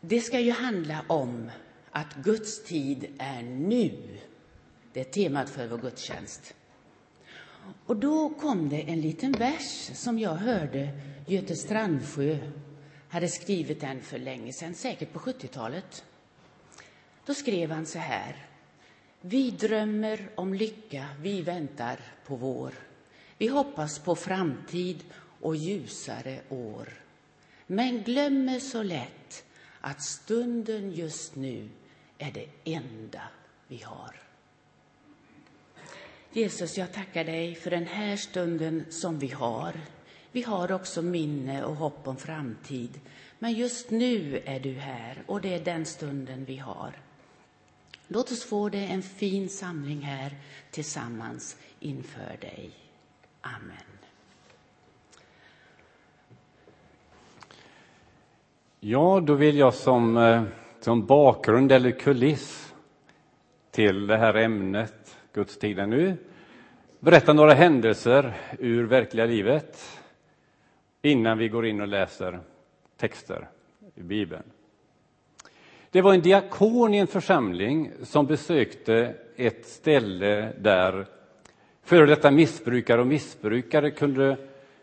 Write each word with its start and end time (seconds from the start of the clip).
Det 0.00 0.20
ska 0.20 0.40
ju 0.40 0.52
handla 0.52 1.04
om 1.06 1.50
att 1.90 2.14
Guds 2.14 2.64
tid 2.64 3.06
är 3.18 3.42
nu. 3.42 4.18
Det 4.92 5.00
är 5.00 5.04
temat 5.04 5.50
för 5.50 5.66
vår 5.66 5.78
gudstjänst. 5.78 6.54
Och 7.86 7.96
då 7.96 8.28
kom 8.28 8.68
det 8.68 8.82
en 8.82 9.00
liten 9.00 9.32
vers 9.32 9.90
som 9.94 10.18
jag 10.18 10.34
hörde 10.34 10.88
Göte 11.26 11.56
Strandsjö 11.56 12.38
hade 13.08 13.28
skrivit 13.28 13.80
den 13.80 14.00
för 14.00 14.18
länge 14.18 14.52
sedan, 14.52 14.74
säkert 14.74 15.12
på 15.12 15.18
70-talet. 15.18 16.04
Då 17.26 17.34
skrev 17.34 17.70
han 17.70 17.86
så 17.86 17.98
här. 17.98 18.46
Vi 19.20 19.50
drömmer 19.50 20.30
om 20.34 20.54
lycka, 20.54 21.06
vi 21.20 21.42
väntar 21.42 22.00
på 22.26 22.36
vår. 22.36 22.74
Vi 23.38 23.46
hoppas 23.46 23.98
på 23.98 24.16
framtid 24.16 25.04
och 25.40 25.56
ljusare 25.56 26.40
år. 26.48 26.88
Men 27.66 28.02
glömmer 28.02 28.58
så 28.58 28.82
lätt 28.82 29.44
att 29.88 30.02
stunden 30.02 30.92
just 30.92 31.36
nu 31.36 31.68
är 32.18 32.32
det 32.32 32.48
enda 32.64 33.22
vi 33.68 33.82
har. 33.82 34.20
Jesus, 36.32 36.78
jag 36.78 36.92
tackar 36.92 37.24
dig 37.24 37.54
för 37.54 37.70
den 37.70 37.86
här 37.86 38.16
stunden 38.16 38.84
som 38.90 39.18
vi 39.18 39.28
har. 39.28 39.80
Vi 40.32 40.42
har 40.42 40.72
också 40.72 41.02
minne 41.02 41.64
och 41.64 41.76
hopp 41.76 42.08
om 42.08 42.16
framtid. 42.16 43.00
Men 43.38 43.52
just 43.52 43.90
nu 43.90 44.42
är 44.44 44.60
du 44.60 44.72
här 44.72 45.22
och 45.26 45.40
det 45.40 45.54
är 45.54 45.64
den 45.64 45.86
stunden 45.86 46.44
vi 46.44 46.56
har. 46.56 46.92
Låt 48.08 48.32
oss 48.32 48.44
få 48.44 48.68
det 48.68 48.86
en 48.86 49.02
fin 49.02 49.48
samling 49.48 50.00
här 50.00 50.36
tillsammans 50.70 51.56
inför 51.80 52.36
dig. 52.40 52.70
Amen. 53.40 53.87
Ja, 58.80 59.20
då 59.20 59.34
vill 59.34 59.58
jag 59.58 59.74
som, 59.74 60.16
eh, 60.16 60.42
som 60.80 61.06
bakgrund 61.06 61.72
eller 61.72 61.90
kuliss 61.90 62.74
till 63.70 64.06
det 64.06 64.16
här 64.16 64.34
ämnet, 64.34 65.18
gudstiden 65.32 65.90
nu, 65.90 66.16
berätta 67.00 67.32
några 67.32 67.54
händelser 67.54 68.32
ur 68.58 68.84
verkliga 68.84 69.26
livet 69.26 70.00
innan 71.02 71.38
vi 71.38 71.48
går 71.48 71.66
in 71.66 71.80
och 71.80 71.88
läser 71.88 72.40
texter 72.96 73.48
i 73.94 74.02
Bibeln. 74.02 74.42
Det 75.90 76.00
var 76.00 76.14
en 76.14 76.22
diakon 76.22 76.94
i 76.94 76.98
en 76.98 77.06
församling 77.06 77.90
som 78.02 78.26
besökte 78.26 79.14
ett 79.36 79.66
ställe 79.66 80.52
där 80.58 81.06
före 81.82 82.06
detta 82.06 82.30
missbrukare 82.30 83.00
och 83.00 83.06
missbrukare 83.06 83.90
kunde 83.90 84.36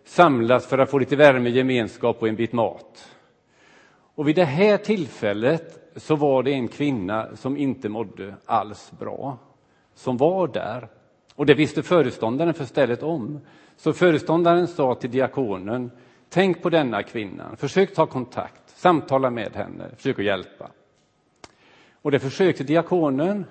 samlas 0.04 0.68
för 0.68 0.78
att 0.78 0.92
få 0.92 1.00
lite 1.00 1.16
värme, 1.16 1.50
gemenskap 1.50 2.22
och 2.22 2.28
en 2.28 2.36
bit 2.36 2.54
mat. 2.54 3.15
Och 4.16 4.28
vid 4.28 4.36
det 4.36 4.46
här 4.46 4.78
tillfället 4.78 5.80
så 5.96 6.16
var 6.16 6.44
det 6.44 6.52
en 6.52 6.68
kvinna 6.68 7.36
som 7.36 7.58
inte 7.58 7.90
mådde 7.90 8.36
alls 8.46 8.92
bra, 9.00 9.38
som 9.94 10.18
var 10.18 10.48
där. 10.48 10.88
Och 11.36 11.46
det 11.46 11.54
visste 11.54 11.84
föreståndaren 11.84 12.54
för 12.54 12.66
stället 12.66 13.04
om. 13.04 13.40
Så 13.78 13.94
föreståndaren 13.94 14.68
sa 14.68 14.96
till 14.96 15.12
diakonen, 15.12 15.92
tänk 16.30 16.62
på 16.62 16.70
denna 16.70 17.04
kvinna, 17.04 17.56
försök 17.56 17.94
ta 17.94 18.06
kontakt, 18.06 18.70
samtala 18.70 19.30
med 19.30 19.56
henne, 19.56 19.90
försök 19.96 20.20
att 20.20 20.26
hjälpa. 20.26 20.70
Och 22.02 22.12
det 22.12 22.20
försökte 22.20 22.64
diakonen. 22.64 23.46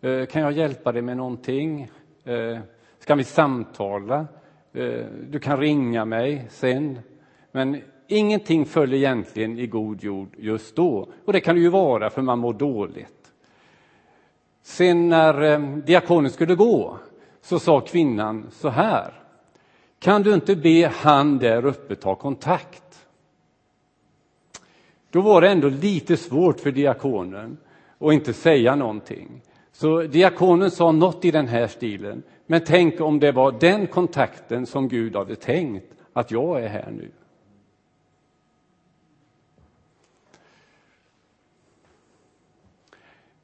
Eh, 0.00 0.26
kan 0.26 0.42
jag 0.42 0.52
hjälpa 0.52 0.92
dig 0.92 1.02
med 1.02 1.16
någonting? 1.16 1.90
Eh, 2.24 2.58
ska 2.98 3.14
vi 3.14 3.24
samtala? 3.24 4.26
Eh, 4.72 5.04
du 5.28 5.38
kan 5.38 5.60
ringa 5.60 6.04
mig 6.04 6.46
sen. 6.50 6.98
Men 7.52 7.82
ingenting 8.08 8.66
föll 8.66 8.94
egentligen 8.94 9.58
i 9.58 9.66
god 9.66 10.02
jord 10.02 10.28
just 10.38 10.76
då. 10.76 11.08
Och 11.24 11.32
det 11.32 11.40
kan 11.40 11.54
det 11.54 11.60
ju 11.60 11.68
vara, 11.68 12.10
för 12.10 12.22
man 12.22 12.38
mår 12.38 12.52
dåligt. 12.52 13.32
Sen 14.62 15.08
när 15.08 15.42
eh, 15.42 15.76
diakonen 15.76 16.30
skulle 16.30 16.54
gå 16.54 16.98
så 17.40 17.58
sa 17.58 17.80
kvinnan 17.80 18.46
så 18.52 18.68
här. 18.68 19.12
Kan 19.98 20.22
du 20.22 20.34
inte 20.34 20.56
be 20.56 20.92
han 20.94 21.38
där 21.38 21.66
uppe 21.66 21.94
ta 21.94 22.14
kontakt? 22.14 23.06
Då 25.10 25.20
var 25.20 25.40
det 25.40 25.48
ändå 25.50 25.68
lite 25.68 26.16
svårt 26.16 26.60
för 26.60 26.70
diakonen 26.70 27.58
att 27.98 28.12
inte 28.12 28.32
säga 28.32 28.74
någonting. 28.74 29.42
Så 29.72 30.02
diakonen 30.02 30.70
sa 30.70 30.92
något 30.92 31.24
i 31.24 31.30
den 31.30 31.48
här 31.48 31.66
stilen. 31.66 32.22
Men 32.46 32.64
tänk 32.64 33.00
om 33.00 33.20
det 33.20 33.32
var 33.32 33.52
den 33.52 33.86
kontakten 33.86 34.66
som 34.66 34.88
Gud 34.88 35.16
hade 35.16 35.36
tänkt 35.36 35.94
att 36.12 36.30
jag 36.30 36.64
är 36.64 36.68
här 36.68 36.90
nu. 36.90 37.10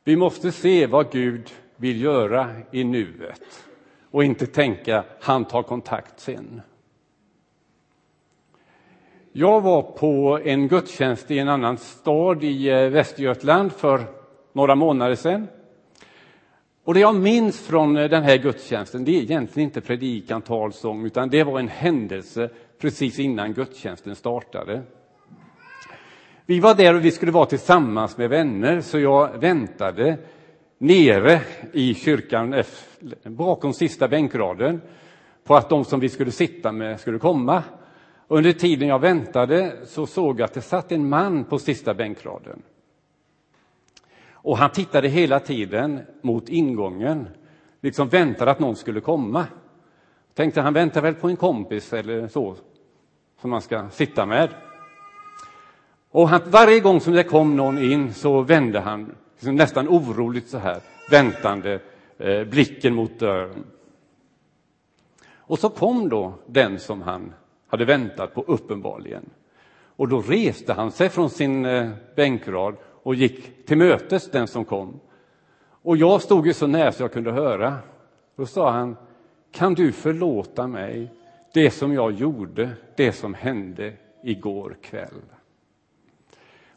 Vi 0.05 0.17
måste 0.17 0.53
se 0.53 0.87
vad 0.87 1.13
Gud 1.13 1.51
vill 1.77 2.01
göra 2.01 2.51
i 2.71 2.85
nuet 2.85 3.65
och 4.11 4.25
inte 4.25 4.47
tänka 4.47 5.05
han 5.21 5.45
tar 5.45 5.63
kontakt 5.63 6.21
sen. 6.21 6.63
Jag 9.33 9.61
var 9.61 9.83
på 9.83 10.41
en 10.45 10.69
gudstjänst 10.69 11.31
i 11.31 11.39
en 11.39 11.49
annan 11.49 11.79
stad 11.79 12.45
i 12.45 12.69
eh, 12.69 12.89
Västergötland 12.89 13.73
för 13.73 14.05
några 14.53 14.75
månader 14.75 15.15
sedan. 15.15 15.49
Och 16.85 16.95
det 16.95 17.01
jag 17.01 17.15
minns 17.15 17.61
från 17.61 17.97
eh, 17.97 18.09
den 18.09 18.23
här 18.23 18.37
gudstjänsten, 18.37 19.05
det 19.05 19.19
är 19.19 19.23
egentligen 19.23 19.69
inte 19.69 19.81
predikan, 19.81 20.43
talsång, 20.43 21.07
utan 21.07 21.29
det 21.29 21.45
var 21.45 21.59
en 21.59 21.69
händelse 21.69 22.51
precis 22.79 23.19
innan 23.19 23.53
gudstjänsten 23.53 24.17
startade. 24.17 24.83
Vi 26.53 26.61
var 26.61 26.75
där 26.75 26.95
och 26.95 27.05
vi 27.05 27.11
skulle 27.11 27.33
vara 27.33 27.47
tillsammans 27.47 28.17
med 28.17 28.31
vänner, 28.31 28.81
så 28.81 28.99
jag 28.99 29.39
väntade 29.39 30.19
nere 30.79 31.41
i 31.73 31.95
kyrkan 31.95 32.63
bakom 33.25 33.73
sista 33.73 34.09
bänkraden 34.09 34.81
på 35.45 35.55
att 35.55 35.69
de 35.69 35.85
som 35.85 36.01
vi 36.01 36.09
skulle 36.09 36.31
sitta 36.31 36.73
med 36.73 37.01
skulle 37.01 37.19
komma. 37.19 37.63
Under 38.29 38.53
tiden 38.53 38.89
jag 38.89 38.99
väntade 38.99 39.73
så 39.87 40.07
såg 40.07 40.41
jag 40.41 40.45
att 40.45 40.55
det 40.55 40.61
satt 40.61 40.93
en 40.93 41.09
man 41.09 41.45
på 41.45 41.59
sista 41.59 41.95
bänkraden. 41.95 42.63
Och 44.33 44.59
han 44.59 44.71
tittade 44.71 45.09
hela 45.09 45.41
tiden 45.41 46.01
mot 46.23 46.49
ingången, 46.49 47.29
liksom 47.81 48.09
väntade 48.09 48.51
att 48.51 48.61
någon 48.61 48.77
skulle 48.77 49.01
komma. 49.01 49.47
Tänkte 50.35 50.61
han 50.61 50.75
väntar 50.75 51.03
väl 51.03 51.15
på 51.15 51.29
en 51.29 51.37
kompis 51.37 51.93
eller 51.93 52.29
så, 52.29 52.57
som 53.41 53.51
man 53.51 53.63
ska 53.63 53.89
sitta 53.91 54.27
med. 54.27 54.49
Och 56.13 56.29
han, 56.29 56.41
varje 56.47 56.81
gång 56.81 57.01
som 57.01 57.13
det 57.13 57.25
kom 57.25 57.57
någon 57.57 57.79
in 57.79 58.15
så 58.15 58.41
vände 58.41 58.81
han 58.81 59.15
liksom 59.35 59.57
nästan 59.57 59.89
oroligt 59.89 60.49
så 60.49 60.59
här, 60.59 60.81
väntande 61.11 61.81
eh, 62.19 62.45
blicken 62.45 62.95
mot 62.95 63.19
dörren. 63.19 63.65
Och 65.37 65.59
så 65.59 65.69
kom 65.69 66.09
då 66.09 66.35
den 66.47 66.79
som 66.79 67.03
han 67.03 67.33
hade 67.67 67.85
väntat 67.85 68.35
på 68.35 68.43
uppenbarligen. 68.43 69.31
Och 69.97 70.09
då 70.09 70.21
reste 70.21 70.73
han 70.73 70.93
sig 70.93 71.09
från 71.09 71.31
sin 71.31 71.65
eh, 71.65 71.91
bänkrad 72.17 72.77
och 73.03 73.15
gick 73.15 73.67
till 73.67 73.79
mötes 73.79 74.31
den 74.31 74.47
som 74.47 74.65
kom. 74.65 75.01
Och 75.83 75.97
jag 75.97 76.23
stod 76.23 76.47
ju 76.47 76.53
så 76.53 76.67
nära 76.67 76.93
så 76.93 77.03
jag 77.03 77.13
kunde 77.13 77.33
höra. 77.33 77.77
Då 78.37 78.47
sa 78.47 78.71
han, 78.71 78.97
kan 79.53 79.75
du 79.75 79.93
förlåta 79.93 80.67
mig 80.67 81.11
det 81.55 81.71
som 81.71 81.93
jag 81.93 82.13
gjorde, 82.13 82.71
det 82.97 83.13
som 83.13 83.35
hände 83.35 83.93
igår 84.23 84.77
kväll? 84.83 85.21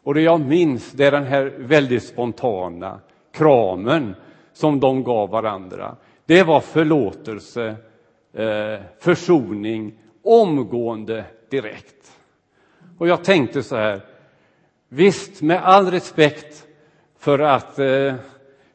Och 0.06 0.14
det 0.14 0.20
jag 0.20 0.40
minns, 0.40 0.92
det 0.92 1.06
är 1.06 1.10
den 1.10 1.24
här 1.24 1.52
väldigt 1.58 2.04
spontana 2.04 3.00
kramen 3.32 4.14
som 4.52 4.80
de 4.80 5.04
gav 5.04 5.30
varandra. 5.30 5.96
Det 6.26 6.42
var 6.42 6.60
förlåtelse, 6.60 7.76
eh, 8.32 8.80
försoning, 8.98 9.98
omgående, 10.22 11.24
direkt. 11.50 12.12
Och 12.98 13.08
jag 13.08 13.24
tänkte 13.24 13.62
så 13.62 13.76
här, 13.76 14.00
Visst, 14.88 15.42
med 15.42 15.64
all 15.64 15.90
respekt 15.90 16.66
för 17.18 17.38
att 17.38 17.78
eh, 17.78 18.14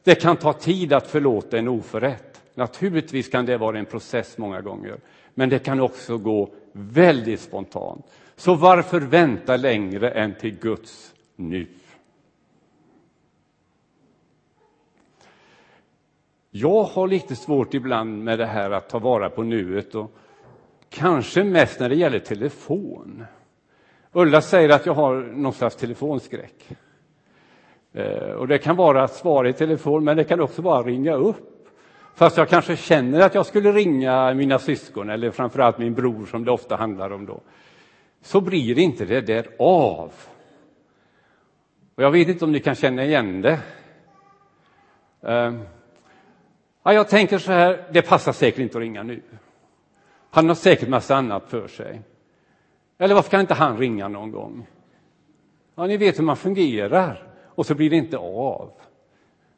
det 0.04 0.14
kan 0.14 0.36
ta 0.36 0.52
tid 0.52 0.92
att 0.92 1.06
förlåta 1.06 1.58
en 1.58 1.68
oförrätt. 1.68 2.42
Naturligtvis 2.54 3.28
kan 3.28 3.46
det 3.46 3.56
vara 3.56 3.78
en 3.78 3.86
process 3.86 4.38
många 4.38 4.60
gånger, 4.60 4.96
men 5.34 5.48
det 5.48 5.58
kan 5.58 5.80
också 5.80 6.18
gå 6.18 6.48
väldigt 6.72 7.40
spontant. 7.40 8.06
Så 8.36 8.54
varför 8.54 9.00
vänta 9.00 9.56
längre 9.56 10.10
än 10.10 10.34
till 10.34 10.58
Guds 10.58 11.12
nu? 11.50 11.66
Jag 16.50 16.82
har 16.82 17.08
lite 17.08 17.36
svårt 17.36 17.74
ibland 17.74 18.24
med 18.24 18.38
det 18.38 18.46
här 18.46 18.70
att 18.70 18.88
ta 18.88 18.98
vara 18.98 19.30
på 19.30 19.42
nuet 19.42 19.94
och 19.94 20.12
kanske 20.90 21.44
mest 21.44 21.80
när 21.80 21.88
det 21.88 21.94
gäller 21.94 22.18
telefon. 22.18 23.24
Ulla 24.12 24.40
säger 24.40 24.68
att 24.68 24.86
jag 24.86 24.94
har 24.94 25.14
någon 25.14 25.52
slags 25.52 25.76
telefonskräck. 25.76 26.68
Eh, 27.92 28.30
och 28.30 28.48
det 28.48 28.58
kan 28.58 28.76
vara 28.76 29.02
att 29.02 29.14
svara 29.14 29.48
i 29.48 29.52
telefon, 29.52 30.04
men 30.04 30.16
det 30.16 30.24
kan 30.24 30.40
också 30.40 30.62
vara 30.62 30.80
att 30.80 30.86
ringa 30.86 31.14
upp. 31.14 31.68
Fast 32.14 32.36
jag 32.36 32.48
kanske 32.48 32.76
känner 32.76 33.20
att 33.20 33.34
jag 33.34 33.46
skulle 33.46 33.72
ringa 33.72 34.34
mina 34.34 34.58
syskon, 34.58 35.10
eller 35.10 35.30
framförallt 35.30 35.78
min 35.78 35.94
bror 35.94 36.26
som 36.26 36.44
det 36.44 36.50
ofta 36.50 36.76
handlar 36.76 37.12
om 37.12 37.26
då. 37.26 37.40
Så 38.22 38.40
blir 38.40 38.78
inte 38.78 39.04
det 39.04 39.20
där 39.20 39.46
av. 39.58 40.12
Och 41.94 42.02
jag 42.02 42.10
vet 42.10 42.28
inte 42.28 42.44
om 42.44 42.52
ni 42.52 42.60
kan 42.60 42.74
känna 42.74 43.04
igen 43.04 43.40
det. 43.40 43.60
Ehm, 45.22 45.62
ja, 46.82 46.92
jag 46.92 47.08
tänker 47.08 47.38
så 47.38 47.52
här, 47.52 47.88
det 47.92 48.02
passar 48.02 48.32
säkert 48.32 48.60
inte 48.60 48.78
att 48.78 48.82
ringa 48.82 49.02
nu. 49.02 49.22
Han 50.30 50.48
har 50.48 50.54
säkert 50.54 50.88
massa 50.88 51.16
annat 51.16 51.50
för 51.50 51.68
sig. 51.68 52.02
Eller 52.98 53.14
varför 53.14 53.30
kan 53.30 53.40
inte 53.40 53.54
han 53.54 53.78
ringa 53.78 54.08
någon 54.08 54.30
gång? 54.30 54.66
Ja, 55.74 55.86
ni 55.86 55.96
vet 55.96 56.18
hur 56.18 56.24
man 56.24 56.36
fungerar 56.36 57.32
och 57.46 57.66
så 57.66 57.74
blir 57.74 57.90
det 57.90 57.96
inte 57.96 58.18
av. 58.18 58.72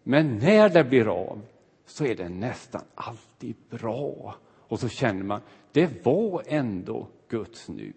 Men 0.03 0.39
när 0.39 0.69
det 0.69 0.85
blir 0.85 1.09
av 1.09 1.41
så 1.87 2.05
är 2.05 2.15
det 2.15 2.29
nästan 2.29 2.83
alltid 2.95 3.57
bra. 3.71 4.35
Och 4.69 4.81
så 4.81 4.89
känner 4.89 5.25
man, 5.25 5.41
det 5.73 6.05
var 6.05 6.43
ändå 6.47 7.09
Guds 7.29 7.69
nu. 7.69 7.93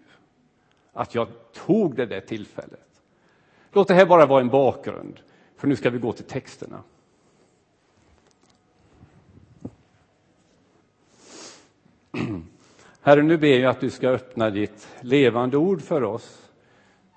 Att 0.94 1.16
jag 1.16 1.28
tog 1.54 1.95
det 1.95 2.06
där 2.06 2.22
tillfället. 2.22 2.87
Låt 3.77 3.88
det 3.88 3.94
här 3.94 4.06
bara 4.06 4.25
vara 4.25 4.41
en 4.41 4.50
bakgrund, 4.50 5.19
för 5.57 5.68
nu 5.68 5.75
ska 5.75 5.89
vi 5.89 6.00
gå 6.00 6.13
till 6.13 6.25
texterna. 6.25 6.83
Herre, 13.01 13.21
nu 13.21 13.38
ber 13.38 13.59
jag 13.59 13.69
att 13.69 13.79
du 13.79 13.89
ska 13.89 14.09
öppna 14.09 14.50
ditt 14.50 14.88
levande 15.01 15.57
ord 15.57 15.81
för 15.81 16.03
oss 16.03 16.51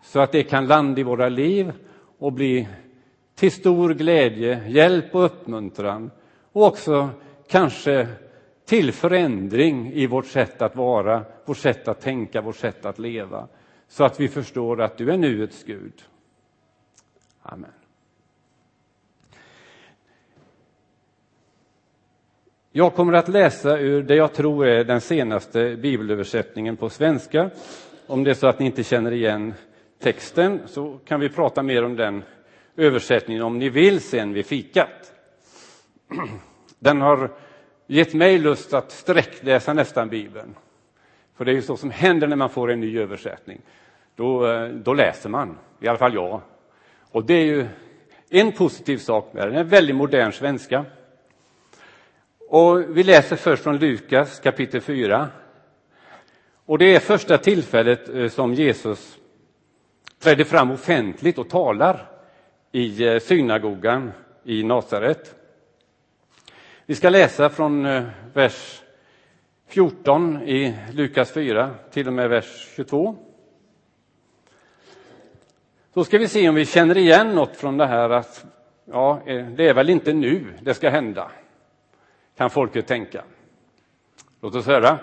så 0.04 0.20
att 0.20 0.32
det 0.32 0.42
kan 0.42 0.66
landa 0.66 1.00
i 1.00 1.04
våra 1.04 1.28
liv 1.28 1.72
och 2.18 2.32
bli 2.32 2.68
till 3.34 3.52
stor 3.52 3.94
glädje, 3.94 4.68
hjälp 4.68 5.14
och 5.14 5.24
uppmuntran 5.24 6.10
och 6.52 6.66
också 6.66 7.08
kanske 7.48 8.08
till 8.64 8.92
förändring 8.92 9.92
i 9.92 10.06
vårt 10.06 10.26
sätt 10.26 10.62
att 10.62 10.76
vara, 10.76 11.24
vårt 11.44 11.58
sätt 11.58 11.88
att 11.88 12.00
tänka, 12.00 12.40
vårt 12.40 12.56
sätt 12.56 12.86
att 12.86 12.98
leva 12.98 13.48
så 13.88 14.04
att 14.04 14.20
vi 14.20 14.28
förstår 14.28 14.80
att 14.80 14.96
du 14.96 15.10
är 15.10 15.16
nuets 15.16 15.64
Gud. 15.64 16.04
Amen. 17.42 17.70
Jag 22.72 22.94
kommer 22.94 23.12
att 23.12 23.28
läsa 23.28 23.78
ur 23.78 24.02
det 24.02 24.14
jag 24.14 24.34
tror 24.34 24.66
är 24.66 24.84
den 24.84 25.00
senaste 25.00 25.76
bibelöversättningen 25.76 26.76
på 26.76 26.88
svenska. 26.88 27.50
Om 28.06 28.24
det 28.24 28.30
är 28.30 28.34
så 28.34 28.46
att 28.46 28.58
ni 28.58 28.66
inte 28.66 28.84
känner 28.84 29.12
igen 29.12 29.54
texten 30.02 30.60
så 30.66 30.98
kan 31.04 31.20
vi 31.20 31.28
prata 31.28 31.62
mer 31.62 31.84
om 31.84 31.96
den 31.96 32.22
översättningen 32.76 33.42
om 33.42 33.58
ni 33.58 33.68
vill 33.68 34.00
sen 34.00 34.32
vid 34.32 34.46
fikat. 34.46 35.12
Den 36.78 37.00
har 37.00 37.30
gett 37.86 38.14
mig 38.14 38.38
lust 38.38 38.74
att 38.74 38.90
sträckläsa 38.90 39.72
nästan 39.72 40.08
Bibeln. 40.08 40.54
För 41.36 41.44
det 41.44 41.50
är 41.50 41.54
ju 41.54 41.62
så 41.62 41.76
som 41.76 41.90
händer 41.90 42.26
när 42.26 42.36
man 42.36 42.50
får 42.50 42.70
en 42.70 42.80
ny 42.80 42.98
översättning. 42.98 43.60
Då, 44.14 44.46
eh, 44.46 44.68
då 44.68 44.94
läser 44.94 45.28
man, 45.28 45.58
i 45.80 45.88
alla 45.88 45.98
fall 45.98 46.14
jag. 46.14 46.40
Och 47.12 47.24
det 47.24 47.34
är 47.34 47.44
ju 47.44 47.66
en 48.30 48.52
positiv 48.52 48.98
sak 48.98 49.32
med 49.32 49.48
den, 49.48 49.56
en 49.56 49.68
väldigt 49.68 49.96
modern 49.96 50.32
svenska. 50.32 50.84
Och 52.48 52.96
vi 52.96 53.02
läser 53.02 53.36
först 53.36 53.62
från 53.62 53.78
Lukas 53.78 54.40
kapitel 54.40 54.80
4. 54.80 55.28
Och 56.66 56.78
det 56.78 56.94
är 56.94 57.00
första 57.00 57.38
tillfället 57.38 58.08
eh, 58.08 58.28
som 58.28 58.54
Jesus 58.54 59.18
trädde 60.18 60.44
fram 60.44 60.70
offentligt 60.70 61.38
och 61.38 61.48
talar 61.48 62.10
i 62.72 63.06
eh, 63.06 63.18
synagogan 63.18 64.12
i 64.44 64.62
Nasaret. 64.62 65.34
Vi 66.86 66.94
ska 66.94 67.08
läsa 67.10 67.48
från 67.48 67.86
eh, 67.86 68.02
vers 68.32 68.82
14 69.66 70.42
i 70.42 70.74
Lukas 70.92 71.32
4 71.32 71.70
till 71.90 72.06
och 72.06 72.12
med 72.12 72.28
vers 72.28 72.68
22. 72.76 73.29
Så 75.94 76.04
ska 76.04 76.18
vi 76.18 76.28
se 76.28 76.48
om 76.48 76.54
vi 76.54 76.66
känner 76.66 76.98
igen 76.98 77.34
något 77.34 77.56
från 77.56 77.76
det 77.76 77.86
här 77.86 78.10
att 78.10 78.44
ja, 78.84 79.22
eh, 79.26 79.46
det 79.46 79.68
är 79.68 79.74
väl 79.74 79.90
inte 79.90 80.12
nu 80.12 80.54
det 80.62 80.74
ska 80.74 80.90
hända 80.90 81.30
kan 82.40 82.50
folket 82.50 82.86
tänka. 82.86 83.24
Låt 84.40 84.54
oss 84.54 84.66
höra. 84.66 84.98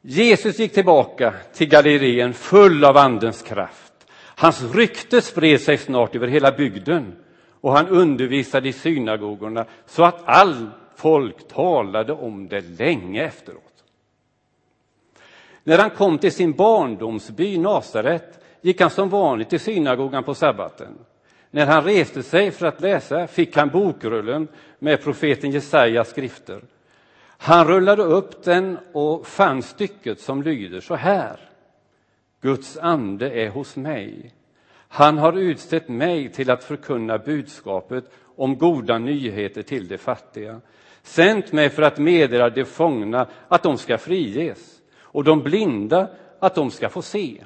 Jesus 0.00 0.58
gick 0.58 0.72
tillbaka 0.72 1.34
till 1.52 1.68
Galileen 1.68 2.34
full 2.34 2.84
av 2.84 2.96
Andens 2.96 3.42
kraft. 3.42 3.92
Hans 4.12 4.74
rykte 4.74 5.22
spred 5.22 5.60
sig 5.60 5.78
snart 5.78 6.16
över 6.16 6.28
hela 6.28 6.52
bygden 6.52 7.16
och 7.60 7.72
han 7.72 7.88
undervisade 7.88 8.68
i 8.68 8.72
synagogorna 8.72 9.64
så 9.86 10.04
att 10.04 10.22
all 10.24 10.70
folk 10.96 11.48
talade 11.48 12.12
om 12.12 12.48
det 12.48 12.60
länge 12.60 13.24
efteråt. 13.24 13.84
När 15.64 15.78
han 15.78 15.90
kom 15.90 16.18
till 16.18 16.32
sin 16.32 16.52
barndomsby 16.52 17.58
Nasaret 17.58 18.39
gick 18.60 18.80
han 18.80 18.90
som 18.90 19.08
vanligt 19.08 19.50
till 19.50 19.60
synagogan 19.60 20.24
på 20.24 20.34
sabbaten. 20.34 20.98
När 21.50 21.66
han 21.66 21.84
reste 21.84 22.22
sig 22.22 22.50
för 22.50 22.66
att 22.66 22.80
läsa 22.80 23.26
fick 23.26 23.56
han 23.56 23.68
bokrullen 23.68 24.48
med 24.78 25.02
profeten 25.02 25.50
Jesajas 25.50 26.10
skrifter. 26.10 26.62
Han 27.42 27.66
rullade 27.66 28.02
upp 28.02 28.44
den 28.44 28.78
och 28.92 29.26
fann 29.26 29.62
stycket 29.62 30.20
som 30.20 30.42
lyder 30.42 30.80
så 30.80 30.94
här. 30.94 31.40
Guds 32.40 32.78
ande 32.78 33.30
är 33.30 33.48
hos 33.48 33.76
mig. 33.76 34.34
Han 34.88 35.18
har 35.18 35.32
utsett 35.32 35.88
mig 35.88 36.28
till 36.28 36.50
att 36.50 36.64
förkunna 36.64 37.18
budskapet 37.18 38.04
om 38.36 38.58
goda 38.58 38.98
nyheter 38.98 39.62
till 39.62 39.88
de 39.88 39.98
fattiga. 39.98 40.60
Sänt 41.02 41.52
mig 41.52 41.70
för 41.70 41.82
att 41.82 41.98
meddela 41.98 42.50
de 42.50 42.64
fångna 42.64 43.26
att 43.48 43.62
de 43.62 43.78
ska 43.78 43.98
friges 43.98 44.80
och 45.00 45.24
de 45.24 45.42
blinda 45.42 46.08
att 46.38 46.54
de 46.54 46.70
ska 46.70 46.88
få 46.88 47.02
se 47.02 47.44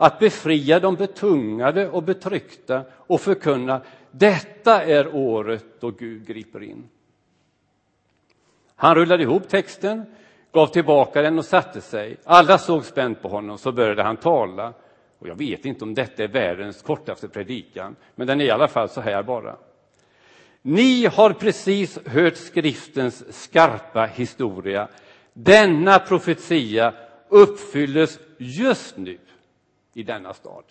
att 0.00 0.18
befria 0.18 0.80
de 0.80 0.94
betungade 0.94 1.88
och 1.88 2.02
betryckta 2.02 2.84
och 2.92 3.20
förkunna 3.20 3.80
detta 4.10 4.84
är 4.84 5.14
året 5.14 5.64
då 5.80 5.90
Gud 5.90 6.26
griper 6.26 6.62
in. 6.62 6.88
Han 8.76 8.94
rullade 8.94 9.22
ihop 9.22 9.48
texten, 9.48 10.04
gav 10.52 10.66
tillbaka 10.66 11.22
den 11.22 11.38
och 11.38 11.44
satte 11.44 11.80
sig. 11.80 12.16
Alla 12.24 12.58
såg 12.58 12.84
spänt 12.84 13.22
på 13.22 13.28
honom, 13.28 13.58
så 13.58 13.72
började 13.72 14.02
han 14.02 14.16
tala. 14.16 14.72
Och 15.18 15.28
jag 15.28 15.38
vet 15.38 15.64
inte 15.64 15.84
om 15.84 15.94
detta 15.94 16.22
är 16.22 16.28
världens 16.28 16.82
kortaste 16.82 17.28
predikan, 17.28 17.96
men 18.14 18.26
den 18.26 18.40
är 18.40 18.44
i 18.44 18.50
alla 18.50 18.68
fall 18.68 18.88
så 18.88 19.00
här 19.00 19.22
bara. 19.22 19.56
Ni 20.62 21.06
har 21.06 21.32
precis 21.32 21.98
hört 22.06 22.36
skriftens 22.36 23.42
skarpa 23.42 24.06
historia. 24.06 24.88
Denna 25.32 25.98
profetia 25.98 26.94
uppfylles 27.28 28.18
just 28.38 28.96
nu 28.96 29.18
i 29.92 30.02
denna 30.02 30.34
stad. 30.34 30.64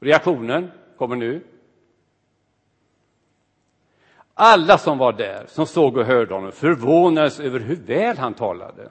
Reaktionen 0.00 0.70
kommer 0.96 1.16
nu. 1.16 1.44
Alla 4.34 4.78
som 4.78 4.98
var 4.98 5.12
där, 5.12 5.46
som 5.48 5.66
såg 5.66 5.96
och 5.96 6.04
hörde 6.04 6.34
honom, 6.34 6.52
förvånades 6.52 7.40
över 7.40 7.60
hur 7.60 7.76
väl 7.76 8.18
han 8.18 8.34
talade. 8.34 8.90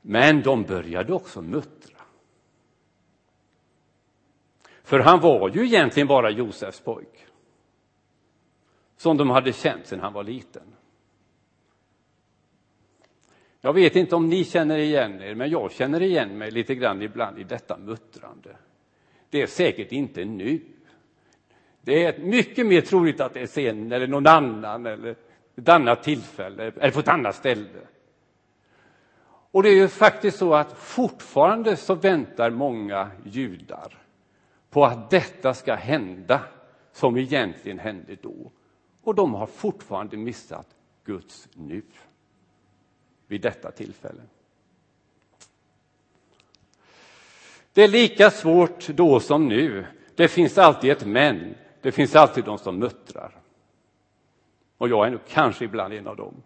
Men 0.00 0.42
de 0.42 0.62
började 0.62 1.12
också 1.12 1.42
muttra. 1.42 1.98
För 4.82 4.98
han 4.98 5.20
var 5.20 5.48
ju 5.48 5.64
egentligen 5.64 6.06
bara 6.06 6.30
Josefs 6.30 6.80
pojk, 6.80 7.26
som 8.96 9.16
de 9.16 9.30
hade 9.30 9.52
känt 9.52 9.86
sedan 9.86 10.00
han 10.00 10.12
var 10.12 10.24
liten. 10.24 10.71
Jag 13.64 13.72
vet 13.72 13.96
inte 13.96 14.16
om 14.16 14.28
ni 14.28 14.44
känner 14.44 14.78
igen 14.78 15.22
er, 15.22 15.34
men 15.34 15.50
jag 15.50 15.72
känner 15.72 16.02
igen 16.02 16.38
mig 16.38 16.50
lite 16.50 16.74
grann 16.74 17.02
ibland 17.02 17.38
i 17.38 17.44
detta 17.44 17.78
muttrande. 17.78 18.56
Det 19.30 19.42
är 19.42 19.46
säkert 19.46 19.92
inte 19.92 20.24
nu. 20.24 20.60
Det 21.80 22.04
är 22.04 22.18
mycket 22.18 22.66
mer 22.66 22.80
troligt 22.80 23.20
att 23.20 23.34
det 23.34 23.40
är 23.40 23.46
sen 23.46 23.92
eller 23.92 24.06
någon 24.06 24.26
annan 24.26 24.86
eller 24.86 25.16
ett 25.56 25.68
annat 25.68 26.02
tillfälle 26.02 26.72
eller 26.76 26.90
på 26.90 27.00
ett 27.00 27.08
annat 27.08 27.34
ställe. 27.34 27.80
Och 29.50 29.62
det 29.62 29.68
är 29.68 29.74
ju 29.74 29.88
faktiskt 29.88 30.38
så 30.38 30.54
att 30.54 30.78
fortfarande 30.78 31.76
så 31.76 31.94
väntar 31.94 32.50
många 32.50 33.10
judar 33.24 33.98
på 34.70 34.84
att 34.84 35.10
detta 35.10 35.54
ska 35.54 35.74
hända 35.74 36.40
som 36.92 37.16
egentligen 37.16 37.78
hände 37.78 38.16
då. 38.22 38.52
Och 39.02 39.14
de 39.14 39.34
har 39.34 39.46
fortfarande 39.46 40.16
missat 40.16 40.66
Guds 41.04 41.48
nu 41.54 41.82
vid 43.32 43.40
detta 43.40 43.70
tillfälle. 43.70 44.22
Det 47.72 47.82
är 47.82 47.88
lika 47.88 48.30
svårt 48.30 48.88
då 48.88 49.20
som 49.20 49.48
nu. 49.48 49.86
Det 50.14 50.28
finns 50.28 50.58
alltid 50.58 50.90
ett 50.90 51.06
men. 51.06 51.54
Det 51.80 51.92
finns 51.92 52.16
alltid 52.16 52.44
de 52.44 52.58
som 52.58 52.78
muttrar. 52.78 53.36
Och 54.78 54.88
jag 54.88 55.06
är 55.06 55.10
nog 55.10 55.20
kanske 55.28 55.64
ibland 55.64 55.94
en 55.94 56.06
av 56.06 56.16
dem. 56.16 56.42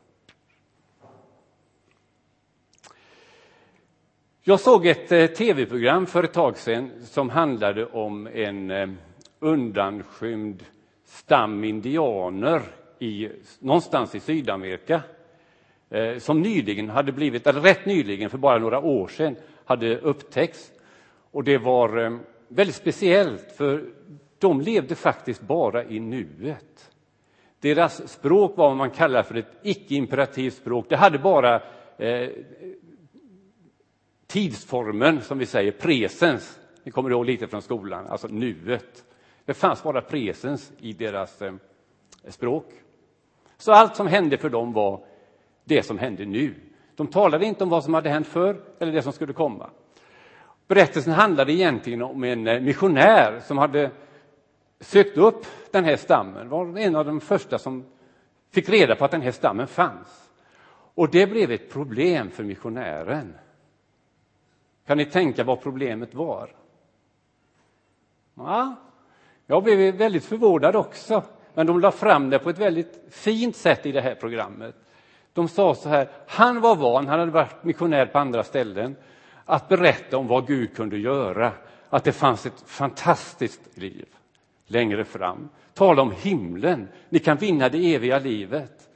Jag 4.42 4.60
såg 4.60 4.86
ett 4.86 5.12
eh, 5.12 5.26
tv-program 5.26 6.06
för 6.06 6.22
ett 6.22 6.32
tag 6.32 6.58
sedan 6.58 6.90
som 7.04 7.30
handlade 7.30 7.86
om 7.86 8.26
en 8.26 8.70
eh, 8.70 8.88
undanskymd 9.38 10.64
stam 11.04 11.64
indianer 11.64 12.62
i, 12.98 13.28
någonstans 13.58 14.14
i 14.14 14.20
Sydamerika 14.20 15.02
Eh, 15.90 16.18
som 16.18 16.42
nyligen 16.42 16.90
hade 16.90 17.12
blivit, 17.12 17.46
eller 17.46 17.60
rätt 17.60 17.86
nyligen, 17.86 18.30
för 18.30 18.38
bara 18.38 18.58
några 18.58 18.80
år 18.80 19.08
sedan, 19.08 19.36
hade 19.64 19.98
upptäckts. 19.98 20.72
Och 21.30 21.44
det 21.44 21.58
var 21.58 22.04
eh, 22.04 22.16
väldigt 22.48 22.76
speciellt, 22.76 23.52
för 23.56 23.84
de 24.38 24.60
levde 24.60 24.94
faktiskt 24.94 25.40
bara 25.40 25.84
i 25.84 26.00
nuet. 26.00 26.90
Deras 27.60 28.12
språk 28.12 28.56
var 28.56 28.68
vad 28.68 28.76
man 28.76 28.90
kallar 28.90 29.22
för 29.22 29.34
ett 29.34 29.52
icke-imperativt 29.62 30.54
språk. 30.54 30.86
Det 30.88 30.96
hade 30.96 31.18
bara 31.18 31.62
eh, 31.98 32.28
tidsformen, 34.26 35.20
som 35.20 35.38
vi 35.38 35.46
säger, 35.46 35.72
presens. 35.72 36.60
Ni 36.82 36.90
kommer 36.92 37.10
ihåg 37.10 37.26
lite 37.26 37.46
från 37.46 37.62
skolan, 37.62 38.06
alltså 38.06 38.28
nuet. 38.28 39.04
Det 39.44 39.54
fanns 39.54 39.82
bara 39.82 40.00
presens 40.00 40.72
i 40.78 40.92
deras 40.92 41.42
eh, 41.42 41.54
språk. 42.28 42.66
Så 43.56 43.72
allt 43.72 43.96
som 43.96 44.06
hände 44.06 44.38
för 44.38 44.50
dem 44.50 44.72
var 44.72 45.04
det 45.68 45.82
som 45.82 45.98
hände 45.98 46.24
nu. 46.24 46.54
De 46.96 47.06
talade 47.06 47.46
inte 47.46 47.64
om 47.64 47.70
vad 47.70 47.84
som 47.84 47.94
hade 47.94 48.08
hänt 48.08 48.26
förr 48.26 48.60
eller 48.78 48.92
det 48.92 49.02
som 49.02 49.12
skulle 49.12 49.32
komma. 49.32 49.70
Berättelsen 50.68 51.12
handlade 51.12 51.52
egentligen 51.52 52.02
om 52.02 52.24
en 52.24 52.46
eh, 52.46 52.60
missionär 52.60 53.40
som 53.40 53.58
hade 53.58 53.90
sökt 54.80 55.16
upp 55.18 55.46
den 55.70 55.84
här 55.84 55.96
stammen, 55.96 56.48
var 56.48 56.78
en 56.78 56.96
av 56.96 57.04
de 57.04 57.20
första 57.20 57.58
som 57.58 57.84
fick 58.50 58.68
reda 58.68 58.94
på 58.94 59.04
att 59.04 59.10
den 59.10 59.22
här 59.22 59.30
stammen 59.30 59.66
fanns. 59.66 60.30
Och 60.94 61.10
det 61.10 61.26
blev 61.26 61.50
ett 61.50 61.72
problem 61.72 62.30
för 62.30 62.44
missionären. 62.44 63.34
Kan 64.86 64.98
ni 64.98 65.04
tänka 65.04 65.44
vad 65.44 65.62
problemet 65.62 66.14
var? 66.14 66.50
Ja, 68.34 68.74
jag 69.46 69.62
blev 69.62 69.94
väldigt 69.94 70.24
förvånad 70.24 70.76
också, 70.76 71.22
men 71.54 71.66
de 71.66 71.80
la 71.80 71.90
fram 71.90 72.30
det 72.30 72.38
på 72.38 72.50
ett 72.50 72.58
väldigt 72.58 73.00
fint 73.10 73.56
sätt 73.56 73.86
i 73.86 73.92
det 73.92 74.00
här 74.00 74.14
programmet. 74.14 74.85
De 75.36 75.48
sa 75.48 75.74
så 75.74 75.88
här, 75.88 76.08
han 76.26 76.60
var 76.60 76.76
van, 76.76 77.06
han 77.06 77.18
hade 77.18 77.32
varit 77.32 77.64
missionär 77.64 78.06
på 78.06 78.18
andra 78.18 78.44
ställen, 78.44 78.96
att 79.44 79.68
berätta 79.68 80.16
om 80.16 80.26
vad 80.26 80.46
Gud 80.46 80.76
kunde 80.76 80.98
göra, 80.98 81.52
att 81.88 82.04
det 82.04 82.12
fanns 82.12 82.46
ett 82.46 82.62
fantastiskt 82.66 83.78
liv 83.78 84.06
längre 84.66 85.04
fram. 85.04 85.48
Tala 85.74 86.02
om 86.02 86.12
himlen, 86.22 86.88
ni 87.08 87.18
kan 87.18 87.36
vinna 87.36 87.68
det 87.68 87.94
eviga 87.94 88.18
livet. 88.18 88.88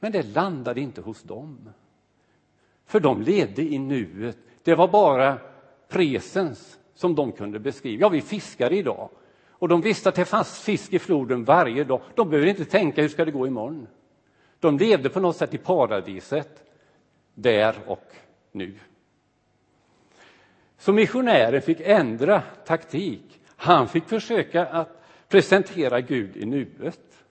Men 0.00 0.12
det 0.12 0.22
landade 0.22 0.80
inte 0.80 1.00
hos 1.00 1.22
dem. 1.22 1.68
För 2.86 3.00
de 3.00 3.22
levde 3.22 3.62
i 3.62 3.78
nuet. 3.78 4.38
Det 4.62 4.74
var 4.74 4.88
bara 4.88 5.38
presens 5.88 6.78
som 6.94 7.14
de 7.14 7.32
kunde 7.32 7.58
beskriva. 7.58 8.00
Ja, 8.00 8.08
vi 8.08 8.20
fiskar 8.20 8.72
idag. 8.72 9.08
Och 9.50 9.68
de 9.68 9.80
visste 9.80 10.08
att 10.08 10.14
det 10.14 10.24
fanns 10.24 10.60
fisk 10.60 10.92
i 10.92 10.98
floden 10.98 11.44
varje 11.44 11.84
dag. 11.84 12.00
De 12.14 12.30
behöver 12.30 12.48
inte 12.48 12.64
tänka 12.64 13.02
hur 13.02 13.08
ska 13.08 13.24
det 13.24 13.30
gå 13.30 13.46
imorgon. 13.46 13.86
De 14.64 14.78
levde 14.78 15.08
på 15.08 15.20
något 15.20 15.36
sätt 15.36 15.54
i 15.54 15.58
paradiset, 15.58 16.64
där 17.34 17.74
och 17.86 18.12
nu. 18.52 18.74
Så 20.78 20.92
missionären 20.92 21.62
fick 21.62 21.80
ändra 21.80 22.42
taktik. 22.66 23.40
Han 23.56 23.88
fick 23.88 24.04
försöka 24.04 24.66
att 24.66 25.02
presentera 25.28 26.00
Gud 26.00 26.36
i 26.36 26.46
nuet. 26.46 27.24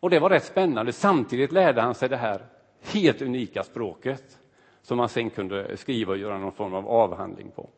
Och 0.00 0.10
det 0.10 0.18
var 0.18 0.30
rätt 0.30 0.44
spännande. 0.44 0.92
Samtidigt 0.92 1.52
lärde 1.52 1.80
han 1.80 1.94
sig 1.94 2.08
det 2.08 2.16
här 2.16 2.46
helt 2.80 3.22
unika 3.22 3.62
språket 3.62 4.38
som 4.82 4.98
han 4.98 5.08
sen 5.08 5.30
kunde 5.30 5.76
skriva 5.76 6.12
och 6.12 6.18
göra 6.18 6.38
någon 6.38 6.52
form 6.52 6.74
av 6.74 6.88
avhandling 6.88 7.50
på. 7.50 7.70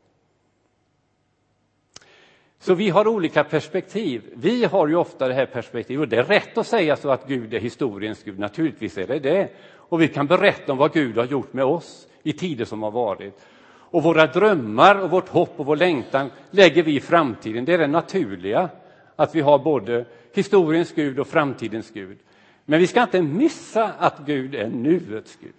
Så 2.62 2.75
vi 2.75 2.90
har 2.90 3.09
olika 3.09 3.45
perspektiv. 3.45 4.23
Vi 4.35 4.64
har 4.64 4.88
ju 4.88 4.97
ofta 4.97 5.29
det 5.29 5.35
här 5.35 5.47
perspektivet, 5.47 6.00
och 6.00 6.09
det 6.09 6.17
är 6.17 6.25
rätt 6.25 6.59
att 6.59 6.67
säga 6.67 6.97
så 6.97 7.11
att 7.11 7.29
Gud 7.29 7.55
är 7.55 7.61
historiens 7.61 8.23
Gud, 8.23 8.38
naturligtvis 8.38 8.99
är 8.99 9.07
det 9.07 9.19
det. 9.19 9.49
Och 9.75 10.02
vi 10.02 10.09
kan 10.09 10.26
berätta 10.26 10.73
om 10.73 10.79
vad 10.79 10.93
Gud 10.93 11.17
har 11.17 11.25
gjort 11.25 11.52
med 11.52 11.64
oss 11.64 12.09
i 12.23 12.33
tider 12.33 12.64
som 12.64 12.83
har 12.83 12.90
varit. 12.90 13.47
Och 13.69 14.02
våra 14.02 14.26
drömmar 14.26 15.00
och 15.00 15.11
vårt 15.11 15.29
hopp 15.29 15.61
och 15.61 15.67
vår 15.67 15.76
längtan 15.76 16.31
lägger 16.50 16.83
vi 16.83 16.97
i 16.97 17.00
framtiden. 17.00 17.64
Det 17.64 17.75
är 17.75 17.79
det 17.79 17.87
naturliga, 17.87 18.69
att 19.17 19.35
vi 19.35 19.40
har 19.40 19.59
både 19.59 20.05
historiens 20.35 20.93
Gud 20.95 21.19
och 21.19 21.26
framtidens 21.26 21.90
Gud. 21.90 22.19
Men 22.64 22.79
vi 22.79 22.87
ska 22.87 23.02
inte 23.02 23.23
missa 23.23 23.93
att 23.99 24.19
Gud 24.26 24.55
är 24.55 24.69
nuets 24.69 25.38
Gud. 25.40 25.52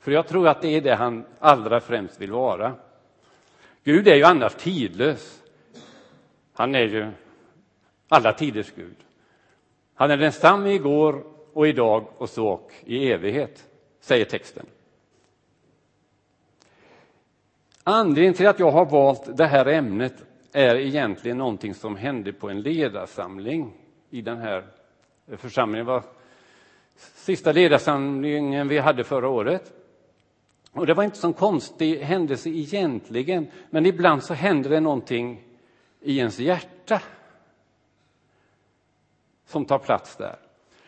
För 0.00 0.12
jag 0.12 0.28
tror 0.28 0.48
att 0.48 0.62
det 0.62 0.68
är 0.68 0.80
det 0.80 0.94
han 0.94 1.24
allra 1.38 1.80
främst 1.80 2.20
vill 2.20 2.32
vara. 2.32 2.74
Gud 3.84 4.08
är 4.08 4.14
ju 4.14 4.24
annars 4.24 4.54
tidlös. 4.54 5.37
Han 6.58 6.74
är 6.74 6.88
ju 6.88 7.10
alla 8.08 8.32
tiders 8.32 8.72
Gud. 8.76 8.96
Han 9.94 10.10
är 10.10 10.16
densamme 10.16 10.70
igår 10.70 11.24
och 11.52 11.68
idag 11.68 12.04
och 12.18 12.28
så 12.28 12.48
och 12.48 12.72
i 12.84 13.12
evighet, 13.12 13.66
säger 14.00 14.24
texten. 14.24 14.66
Anledningen 17.84 18.34
till 18.34 18.46
att 18.46 18.58
jag 18.58 18.70
har 18.70 18.84
valt 18.84 19.36
det 19.36 19.46
här 19.46 19.66
ämnet 19.66 20.14
är 20.52 20.76
egentligen 20.76 21.38
någonting 21.38 21.74
som 21.74 21.96
hände 21.96 22.32
på 22.32 22.50
en 22.50 22.62
ledarsamling 22.62 23.72
i 24.10 24.20
den 24.20 24.38
här 24.38 24.64
församlingen. 25.36 25.86
Det 25.86 25.92
var 25.92 26.02
sista 26.96 27.52
ledarsamlingen 27.52 28.68
vi 28.68 28.78
hade 28.78 29.04
förra 29.04 29.28
året. 29.28 29.72
Och 30.72 30.86
det 30.86 30.94
var 30.94 31.04
inte 31.04 31.18
så 31.18 31.32
konstig 31.32 31.98
händelse 31.98 32.50
egentligen, 32.50 33.46
men 33.70 33.86
ibland 33.86 34.22
så 34.22 34.34
händer 34.34 34.70
det 34.70 34.80
någonting 34.80 35.44
i 36.00 36.18
ens 36.18 36.38
hjärta 36.38 37.02
som 39.46 39.64
tar 39.64 39.78
plats 39.78 40.16
där. 40.16 40.38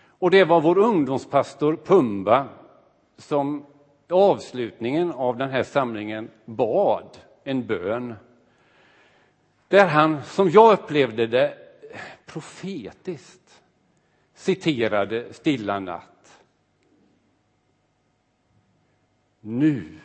Och 0.08 0.30
det 0.30 0.44
var 0.44 0.60
vår 0.60 0.78
ungdomspastor 0.78 1.76
Pumba 1.76 2.48
som 3.16 3.66
i 4.08 4.12
avslutningen 4.12 5.12
av 5.12 5.36
den 5.36 5.50
här 5.50 5.62
samlingen 5.62 6.30
bad 6.44 7.18
en 7.44 7.66
bön 7.66 8.14
där 9.68 9.86
han, 9.86 10.24
som 10.24 10.50
jag 10.50 10.72
upplevde 10.72 11.26
det, 11.26 11.58
profetiskt 12.26 13.62
citerade 14.34 15.32
Stilla 15.32 15.80
natt. 15.80 16.42
Nu 19.40 19.98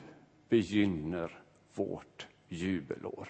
begynner 0.49 1.39
vårt 1.73 2.27
jubelår. 2.47 3.29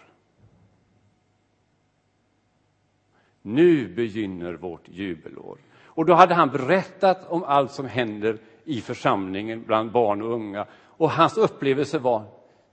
Nu 3.47 3.87
begynner 3.87 4.53
vårt 4.53 4.89
jubelår. 4.89 5.57
Och 5.85 6.05
då 6.05 6.13
hade 6.13 6.33
han 6.33 6.49
berättat 6.49 7.29
om 7.29 7.43
allt 7.43 7.71
som 7.71 7.85
händer 7.85 8.37
i 8.63 8.81
församlingen 8.81 9.63
bland 9.63 9.91
barn 9.91 10.21
och 10.21 10.33
unga. 10.33 10.65
Och 10.73 11.11
hans 11.11 11.37
upplevelse 11.37 11.99
var 11.99 12.23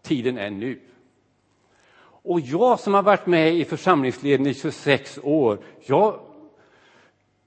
tiden 0.02 0.38
är 0.38 0.50
nu. 0.50 0.80
Och 2.22 2.40
jag 2.40 2.80
som 2.80 2.94
har 2.94 3.02
varit 3.02 3.26
med 3.26 3.54
i 3.54 3.64
församlingsleden 3.64 4.46
i 4.46 4.54
26 4.54 5.18
år, 5.22 5.58
jag 5.86 6.20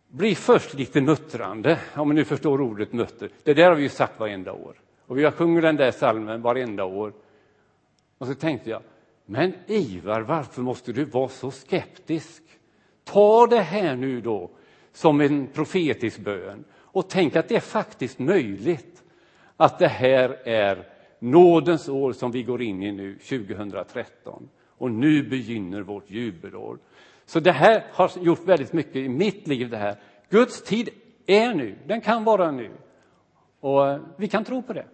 blir 0.08 0.36
först 0.36 0.74
lite 0.74 1.02
muttrande, 1.02 1.80
om 1.96 2.10
ni 2.10 2.16
nu 2.16 2.26
förstår 2.26 2.62
ordet 2.62 2.94
mutter. 2.94 3.30
Det 3.44 3.54
där 3.54 3.70
har 3.70 3.76
vi 3.76 3.84
ju 3.84 3.90
sagt 3.90 4.20
varenda 4.20 4.52
år. 4.52 4.82
Och 5.06 5.18
vi 5.18 5.24
har 5.24 5.32
sjungit 5.32 5.62
den 5.62 5.76
där 5.76 5.92
salmen 5.92 6.42
varenda 6.42 6.86
år. 6.86 7.14
Och 8.18 8.28
så 8.28 8.34
tänkte 8.34 8.70
jag, 8.70 8.82
men 9.26 9.54
Ivar, 9.68 10.22
varför 10.22 10.62
måste 10.62 10.94
du 10.94 11.06
vara 11.06 11.30
så 11.30 11.52
skeptisk? 11.52 12.44
Ta 13.06 13.48
det 13.48 13.62
här 13.62 13.96
nu 13.96 14.22
då 14.22 14.50
som 14.94 15.22
en 15.22 15.48
profetisk 15.48 16.20
bön 16.20 16.64
och 16.74 17.10
tänk 17.10 17.36
att 17.36 17.48
det 17.50 17.56
är 17.56 17.60
faktiskt 17.60 18.20
möjligt 18.20 19.04
att 19.58 19.80
det 19.80 19.88
här 19.88 20.30
är 20.48 20.88
nådens 21.20 21.90
år 21.90 22.14
som 22.14 22.32
vi 22.32 22.44
går 22.44 22.62
in 22.62 22.84
i 22.84 22.92
nu, 22.92 23.18
2013. 23.18 24.50
Och 24.78 24.92
nu 24.92 25.24
begynner 25.24 25.82
vårt 25.82 26.10
jubelår. 26.10 26.78
Så 27.26 27.40
det 27.40 27.52
här 27.52 27.86
har 27.92 28.12
gjort 28.22 28.46
väldigt 28.46 28.74
mycket 28.74 28.96
i 28.96 29.10
mitt 29.10 29.48
liv. 29.48 29.70
det 29.70 29.78
här. 29.78 29.96
Guds 30.30 30.64
tid 30.64 30.90
är 31.26 31.54
nu, 31.54 31.76
den 31.86 32.02
kan 32.02 32.24
vara 32.24 32.52
nu. 32.52 32.72
Och 33.60 33.88
eh, 33.88 34.00
vi 34.18 34.28
kan 34.28 34.44
tro 34.44 34.62
på 34.62 34.74
det. 34.74 34.86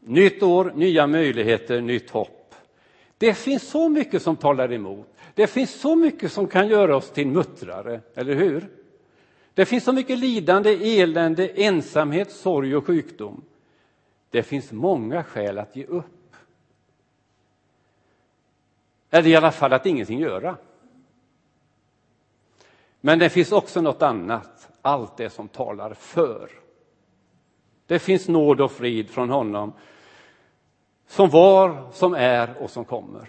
Nytt 0.00 0.42
år, 0.42 0.72
nya 0.74 1.06
möjligheter, 1.06 1.80
nytt 1.80 2.10
hopp. 2.10 2.39
Det 3.20 3.34
finns 3.34 3.68
så 3.68 3.88
mycket 3.88 4.22
som 4.22 4.36
talar 4.36 4.72
emot. 4.72 5.06
Det 5.34 5.46
finns 5.46 5.80
så 5.80 5.94
mycket 5.94 6.32
som 6.32 6.46
kan 6.46 6.68
göra 6.68 6.96
oss 6.96 7.10
till 7.10 7.26
muttrare, 7.26 8.00
eller 8.14 8.34
hur? 8.34 8.68
Det 9.54 9.64
finns 9.64 9.84
så 9.84 9.92
mycket 9.92 10.18
lidande, 10.18 11.00
elände, 11.00 11.48
ensamhet, 11.48 12.30
sorg 12.30 12.76
och 12.76 12.86
sjukdom. 12.86 13.44
Det 14.30 14.42
finns 14.42 14.72
många 14.72 15.24
skäl 15.24 15.58
att 15.58 15.76
ge 15.76 15.84
upp. 15.84 16.34
Eller 19.10 19.28
i 19.28 19.36
alla 19.36 19.52
fall 19.52 19.72
att 19.72 19.86
ingenting 19.86 20.18
göra. 20.18 20.56
Men 23.00 23.18
det 23.18 23.30
finns 23.30 23.52
också 23.52 23.80
något 23.80 24.02
annat, 24.02 24.68
allt 24.82 25.16
det 25.16 25.30
som 25.30 25.48
talar 25.48 25.94
för. 25.94 26.50
Det 27.86 27.98
finns 27.98 28.28
nåd 28.28 28.60
och 28.60 28.72
frid 28.72 29.10
från 29.10 29.30
honom 29.30 29.72
som 31.10 31.28
var, 31.28 31.86
som 31.92 32.14
är 32.14 32.62
och 32.62 32.70
som 32.70 32.84
kommer. 32.84 33.28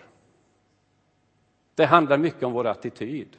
Det 1.76 1.86
handlar 1.86 2.18
mycket 2.18 2.44
om 2.44 2.54
vår 2.54 2.68
attityd. 2.68 3.38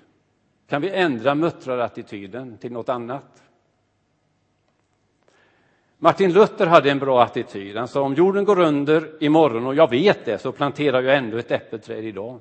Kan 0.69 0.83
vi 0.83 0.91
ändra 0.91 1.35
muttrarattityden 1.35 2.59
till 2.59 2.73
något 2.73 2.89
annat? 2.89 3.43
Martin 5.99 6.33
Luther 6.33 6.67
hade 6.67 6.91
en 6.91 6.99
bra 6.99 7.23
attityd. 7.23 7.77
Han 7.77 7.89
sa 7.89 8.03
om 8.03 8.15
jorden 8.15 8.45
går 8.45 8.59
under 8.59 9.23
imorgon 9.23 9.67
och 9.67 9.75
jag 9.75 9.91
vet 9.91 10.25
det 10.25 10.39
så 10.39 10.53
planterar 10.53 11.03
jag 11.03 11.17
ändå 11.17 11.39
ett 11.39 11.51
äppelträd 11.51 12.05
idag. 12.05 12.41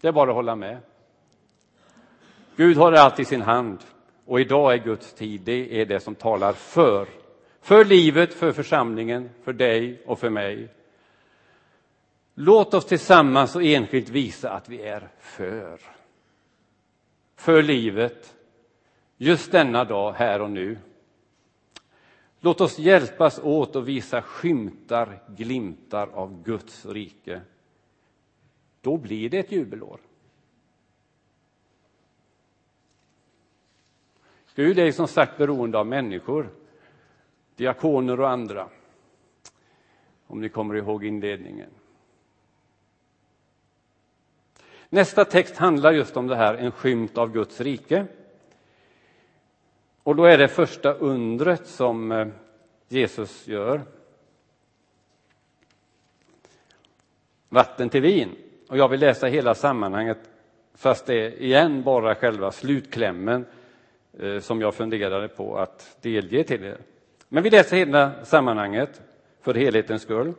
Det 0.00 0.08
är 0.08 0.12
bara 0.12 0.30
att 0.30 0.36
hålla 0.36 0.56
med. 0.56 0.78
Gud 2.56 2.76
har 2.76 2.92
allt 2.92 3.20
i 3.20 3.24
sin 3.24 3.42
hand 3.42 3.78
och 4.24 4.40
idag 4.40 4.72
är 4.72 4.78
Guds 4.78 5.12
tid. 5.12 5.40
Det 5.40 5.80
är 5.80 5.86
det 5.86 6.00
som 6.00 6.14
talar 6.14 6.52
för. 6.52 7.06
För 7.60 7.84
livet, 7.84 8.34
för 8.34 8.52
församlingen, 8.52 9.30
för 9.44 9.52
dig 9.52 10.02
och 10.06 10.18
för 10.18 10.30
mig. 10.30 10.68
Låt 12.40 12.74
oss 12.74 12.86
tillsammans 12.86 13.56
och 13.56 13.62
enskilt 13.62 14.08
visa 14.08 14.50
att 14.50 14.68
vi 14.68 14.82
är 14.82 15.08
för. 15.18 15.80
För 17.36 17.62
livet, 17.62 18.36
just 19.16 19.52
denna 19.52 19.84
dag, 19.84 20.12
här 20.12 20.40
och 20.40 20.50
nu. 20.50 20.78
Låt 22.40 22.60
oss 22.60 22.78
hjälpas 22.78 23.38
åt 23.38 23.76
att 23.76 23.84
visa 23.84 24.22
skymtar, 24.22 25.22
glimtar 25.28 26.06
av 26.06 26.42
Guds 26.42 26.86
rike. 26.86 27.40
Då 28.80 28.96
blir 28.96 29.30
det 29.30 29.38
ett 29.38 29.52
jubelår. 29.52 30.00
Gud 34.54 34.78
är 34.78 34.92
som 34.92 35.08
sagt 35.08 35.38
beroende 35.38 35.78
av 35.78 35.86
människor, 35.86 36.50
diakoner 37.56 38.20
och 38.20 38.30
andra. 38.30 38.68
Om 40.26 40.40
ni 40.40 40.48
kommer 40.48 40.74
ihåg 40.74 41.04
inledningen. 41.04 41.70
Nästa 44.90 45.24
text 45.24 45.56
handlar 45.56 45.92
just 45.92 46.16
om 46.16 46.26
det 46.26 46.36
här, 46.36 46.54
en 46.54 46.72
skymt 46.72 47.18
av 47.18 47.32
Guds 47.32 47.60
rike. 47.60 48.06
Och 50.02 50.16
då 50.16 50.24
är 50.24 50.38
det 50.38 50.48
första 50.48 50.92
undret 50.92 51.66
som 51.66 52.12
eh, 52.12 52.26
Jesus 52.88 53.46
gör. 53.46 53.82
Vatten 57.48 57.88
till 57.88 58.02
vin. 58.02 58.36
Och 58.68 58.76
jag 58.76 58.88
vill 58.88 59.00
läsa 59.00 59.26
hela 59.26 59.54
sammanhanget, 59.54 60.18
fast 60.74 61.06
det 61.06 61.14
är 61.14 61.42
igen 61.42 61.82
bara 61.82 62.14
själva 62.14 62.52
slutklämmen 62.52 63.46
eh, 64.18 64.38
som 64.40 64.60
jag 64.60 64.74
funderade 64.74 65.28
på 65.28 65.58
att 65.58 65.96
delge 66.00 66.44
till 66.44 66.64
er. 66.64 66.78
Men 67.28 67.42
vi 67.42 67.50
läser 67.50 67.76
hela 67.76 68.24
sammanhanget 68.24 69.02
för 69.40 69.54
helhetens 69.54 70.02
skull. 70.02 70.34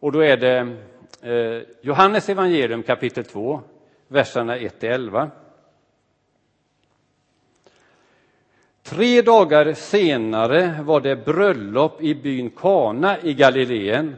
Och 0.00 0.12
då 0.12 0.20
är 0.20 0.36
det 0.36 0.76
eh, 1.22 1.62
Johannes 1.80 2.28
evangelium 2.28 2.82
kapitel 2.82 3.24
2, 3.24 3.60
verserna 4.08 4.58
1-11. 4.58 5.30
Tre 8.82 9.22
dagar 9.22 9.72
senare 9.72 10.82
var 10.82 11.00
det 11.00 11.24
bröllop 11.24 12.02
i 12.02 12.14
byn 12.14 12.50
Kana 12.50 13.20
i 13.20 13.34
Galileen. 13.34 14.16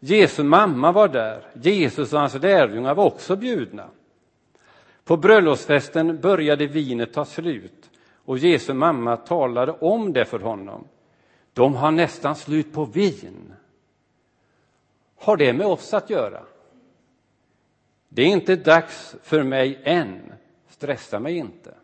Jesu 0.00 0.42
mamma 0.42 0.92
var 0.92 1.08
där. 1.08 1.46
Jesus 1.52 2.12
och 2.12 2.20
hans 2.20 2.34
lärjungar 2.34 2.94
var 2.94 3.04
också 3.04 3.36
bjudna. 3.36 3.88
På 5.04 5.16
bröllopsfesten 5.16 6.20
började 6.20 6.66
vinet 6.66 7.12
ta 7.12 7.24
slut 7.24 7.90
och 8.24 8.38
Jesu 8.38 8.72
mamma 8.72 9.16
talade 9.16 9.72
om 9.72 10.12
det 10.12 10.24
för 10.24 10.38
honom. 10.38 10.84
De 11.52 11.74
har 11.74 11.90
nästan 11.90 12.36
slut 12.36 12.72
på 12.72 12.84
vin. 12.84 13.52
Har 15.24 15.36
det 15.36 15.52
med 15.52 15.66
oss 15.66 15.94
att 15.94 16.10
göra? 16.10 16.46
Det 18.08 18.22
är 18.22 18.26
inte 18.26 18.56
dags 18.56 19.16
för 19.22 19.42
mig 19.42 19.80
än. 19.84 20.32
Stressa 20.68 21.20
mig 21.20 21.36
inte. 21.36 21.74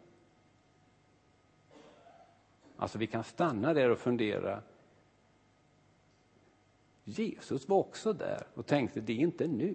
Alltså, 2.76 2.99
vi 2.99 3.06
kan 3.06 3.25
stanna 3.25 3.75
där 3.75 3.90
och 3.90 3.99
fundera. 3.99 4.62
Jesus 7.04 7.68
var 7.68 7.76
också 7.76 8.12
där 8.12 8.47
och 8.54 8.67
tänkte, 8.67 9.00
det 9.00 9.12
är 9.12 9.17
inte 9.17 9.47
nu. 9.47 9.75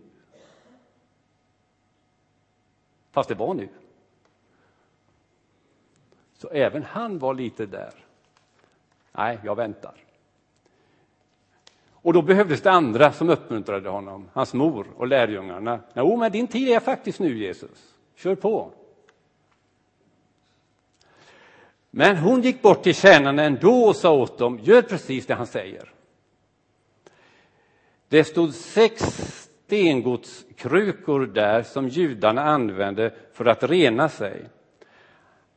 Fast 3.11 3.29
det 3.29 3.35
var 3.35 3.53
nu. 3.53 3.69
Så 6.33 6.49
även 6.49 6.83
han 6.83 7.19
var 7.19 7.33
lite 7.33 7.65
där. 7.65 7.93
Nej, 9.11 9.39
jag 9.43 9.55
väntar. 9.55 10.04
Och 12.05 12.13
då 12.13 12.21
behövdes 12.21 12.61
det 12.61 12.71
andra 12.71 13.11
som 13.11 13.29
uppmuntrade 13.29 13.89
honom, 13.89 14.29
hans 14.33 14.53
mor 14.53 14.87
och 14.97 15.07
lärjungarna. 15.07 15.79
Jo, 15.93 16.17
men 16.17 16.31
din 16.31 16.47
tid 16.47 16.69
är 16.69 16.79
faktiskt 16.79 17.19
nu, 17.19 17.37
Jesus. 17.37 17.95
Kör 18.15 18.35
på. 18.35 18.71
Men 21.91 22.17
hon 22.17 22.41
gick 22.41 22.61
bort 22.61 22.83
till 22.83 22.95
tjänarna 22.95 23.43
ändå 23.43 23.83
och 23.83 23.95
sa 23.95 24.11
åt 24.11 24.37
dem, 24.37 24.59
gör 24.63 24.81
precis 24.81 25.25
det 25.25 25.33
han 25.33 25.47
säger. 25.47 25.93
Det 28.07 28.23
stod 28.23 28.53
sex 28.53 29.03
stengodskrukor 29.65 31.25
där 31.25 31.63
som 31.63 31.87
judarna 31.87 32.43
använde 32.43 33.13
för 33.33 33.45
att 33.45 33.63
rena 33.63 34.09
sig. 34.09 34.45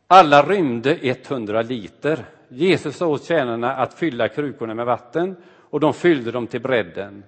Alla 0.07 0.43
rymde 0.43 0.99
100 1.03 1.63
liter. 1.63 2.25
Jesus 2.49 2.97
sa 2.97 3.07
åt 3.07 3.25
tjänarna 3.25 3.77
att 3.77 3.95
fylla 3.95 4.29
krukorna 4.29 4.75
med 4.75 4.87
vatten 4.87 5.37
och 5.71 5.81
de 5.81 5.95
fyllde 5.95 6.31
dem 6.31 6.47
till 6.47 6.61
bredden. 6.61 7.25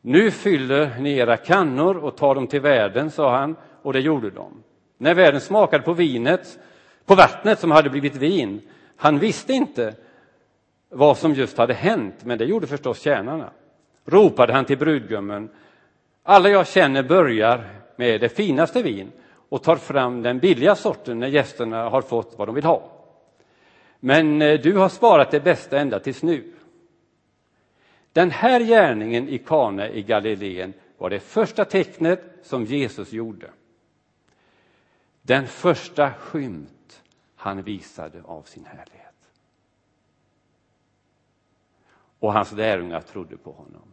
Nu 0.00 0.30
fyller 0.30 0.98
ni 1.00 1.16
era 1.16 1.36
kannor 1.36 1.96
och 1.96 2.16
tar 2.16 2.34
dem 2.34 2.46
till 2.46 2.60
värden, 2.60 3.10
sa 3.10 3.36
han, 3.36 3.56
och 3.82 3.92
det 3.92 4.00
gjorde 4.00 4.30
de. 4.30 4.62
När 4.98 5.14
värden 5.14 5.40
smakade 5.40 5.84
på 5.84 5.92
vinet, 5.92 6.58
på 7.04 7.14
vattnet 7.14 7.58
som 7.58 7.70
hade 7.70 7.90
blivit 7.90 8.16
vin, 8.16 8.60
han 8.96 9.18
visste 9.18 9.52
inte 9.52 9.94
vad 10.88 11.18
som 11.18 11.34
just 11.34 11.58
hade 11.58 11.74
hänt, 11.74 12.14
men 12.24 12.38
det 12.38 12.44
gjorde 12.44 12.66
förstås 12.66 13.00
tjänarna. 13.00 13.50
Ropade 14.04 14.52
han 14.52 14.64
till 14.64 14.78
brudgummen, 14.78 15.48
alla 16.22 16.48
jag 16.48 16.66
känner 16.66 17.02
börjar 17.02 17.64
med 17.96 18.20
det 18.20 18.28
finaste 18.28 18.82
vin 18.82 19.12
och 19.48 19.62
tar 19.62 19.76
fram 19.76 20.22
den 20.22 20.38
billiga 20.38 20.74
sorten 20.74 21.18
när 21.18 21.26
gästerna 21.26 21.88
har 21.88 22.02
fått 22.02 22.34
vad 22.36 22.48
de 22.48 22.54
vill 22.54 22.64
ha. 22.64 22.82
Men 24.00 24.42
eh, 24.42 24.60
du 24.60 24.76
har 24.76 24.88
sparat 24.88 25.30
det 25.30 25.40
bästa 25.40 25.78
ända 25.78 25.98
tills 25.98 26.22
nu. 26.22 26.52
Den 28.12 28.30
här 28.30 28.60
gärningen 28.60 29.28
i 29.28 29.38
Kana 29.38 29.88
i 29.88 30.02
Galileen 30.02 30.74
var 30.98 31.10
det 31.10 31.20
första 31.20 31.64
tecknet 31.64 32.20
som 32.42 32.64
Jesus 32.64 33.12
gjorde. 33.12 33.50
Den 35.22 35.46
första 35.46 36.12
skymt 36.12 37.02
han 37.34 37.62
visade 37.62 38.22
av 38.22 38.42
sin 38.42 38.64
härlighet. 38.64 39.30
Och 42.18 42.32
hans 42.32 42.52
lärjungar 42.52 43.00
trodde 43.00 43.36
på 43.36 43.52
honom. 43.52 43.92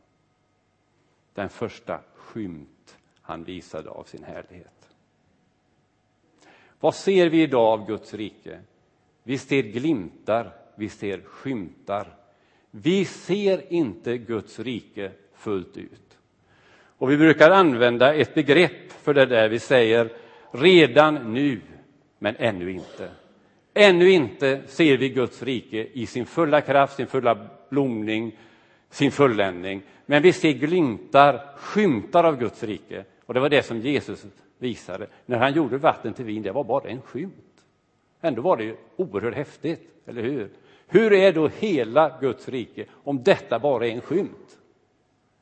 Den 1.33 1.49
första 1.49 1.99
skymt 2.13 2.97
han 3.21 3.43
visade 3.43 3.89
av 3.89 4.03
sin 4.03 4.23
härlighet. 4.23 4.89
Vad 6.79 6.95
ser 6.95 7.29
vi 7.29 7.43
idag 7.43 7.79
av 7.79 7.87
Guds 7.87 8.13
rike? 8.13 8.61
Vi 9.23 9.37
ser 9.37 9.61
glimtar, 9.63 10.55
vi 10.75 10.89
ser 10.89 11.21
skymtar 11.21 12.18
vi 12.71 13.05
ser 13.05 13.73
inte 13.73 14.17
Guds 14.17 14.59
rike 14.59 15.11
fullt 15.33 15.77
ut. 15.77 16.17
Och 16.97 17.11
vi 17.11 17.17
brukar 17.17 17.51
använda 17.51 18.13
ett 18.13 18.33
begrepp 18.33 18.91
för 18.91 19.13
det 19.13 19.25
där. 19.25 19.49
Vi 19.49 19.59
säger 19.59 20.09
redan 20.51 21.33
nu, 21.33 21.61
men 22.19 22.35
ännu 22.35 22.71
inte. 22.71 23.09
Ännu 23.73 24.09
inte 24.09 24.61
ser 24.67 24.97
vi 24.97 25.09
Guds 25.09 25.43
rike 25.43 25.87
i 25.93 26.05
sin 26.05 26.25
fulla 26.25 26.61
kraft, 26.61 26.95
sin 26.95 27.07
fulla 27.07 27.47
blomning, 27.69 28.37
sin 28.89 29.11
fulländning. 29.11 29.81
Men 30.05 30.23
vi 30.23 30.33
ser 30.33 30.51
glimtar, 30.51 31.55
skymtar 31.57 32.23
av 32.23 32.39
Guds 32.39 32.63
rike. 32.63 33.03
Och 33.25 33.33
det 33.33 33.39
var 33.39 33.49
det 33.49 33.63
som 33.63 33.79
Jesus 33.81 34.25
visade. 34.57 35.07
När 35.25 35.37
han 35.37 35.53
gjorde 35.53 35.77
vatten 35.77 36.13
till 36.13 36.25
vin, 36.25 36.43
det 36.43 36.51
var 36.51 36.63
bara 36.63 36.89
en 36.89 37.01
skymt. 37.01 37.33
Ändå 38.21 38.41
var 38.41 38.57
det 38.57 38.75
oerhört 38.95 39.35
häftigt, 39.35 39.81
eller 40.05 40.21
hur? 40.23 40.49
Hur 40.91 41.13
är 41.13 41.33
då 41.33 41.47
hela 41.47 42.19
Guds 42.19 42.49
rike 42.49 42.85
om 42.91 43.23
detta 43.23 43.59
bara 43.59 43.87
är 43.87 43.91
en 43.91 44.01
skymt? 44.01 44.59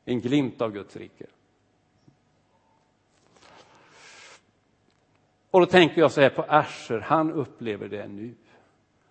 En 0.06 0.22
glimt 0.22 0.62
av 0.62 0.72
Guds 0.72 0.96
rike. 0.96 1.26
Och 5.52 5.60
då 5.60 5.66
tänker 5.66 6.02
jag 6.02 6.12
så 6.12 6.22
här 6.22 6.30
på 6.30 6.46
Asher, 6.48 7.00
han 7.00 7.32
upplever 7.32 7.88
det 7.88 8.08
nu. 8.08 8.36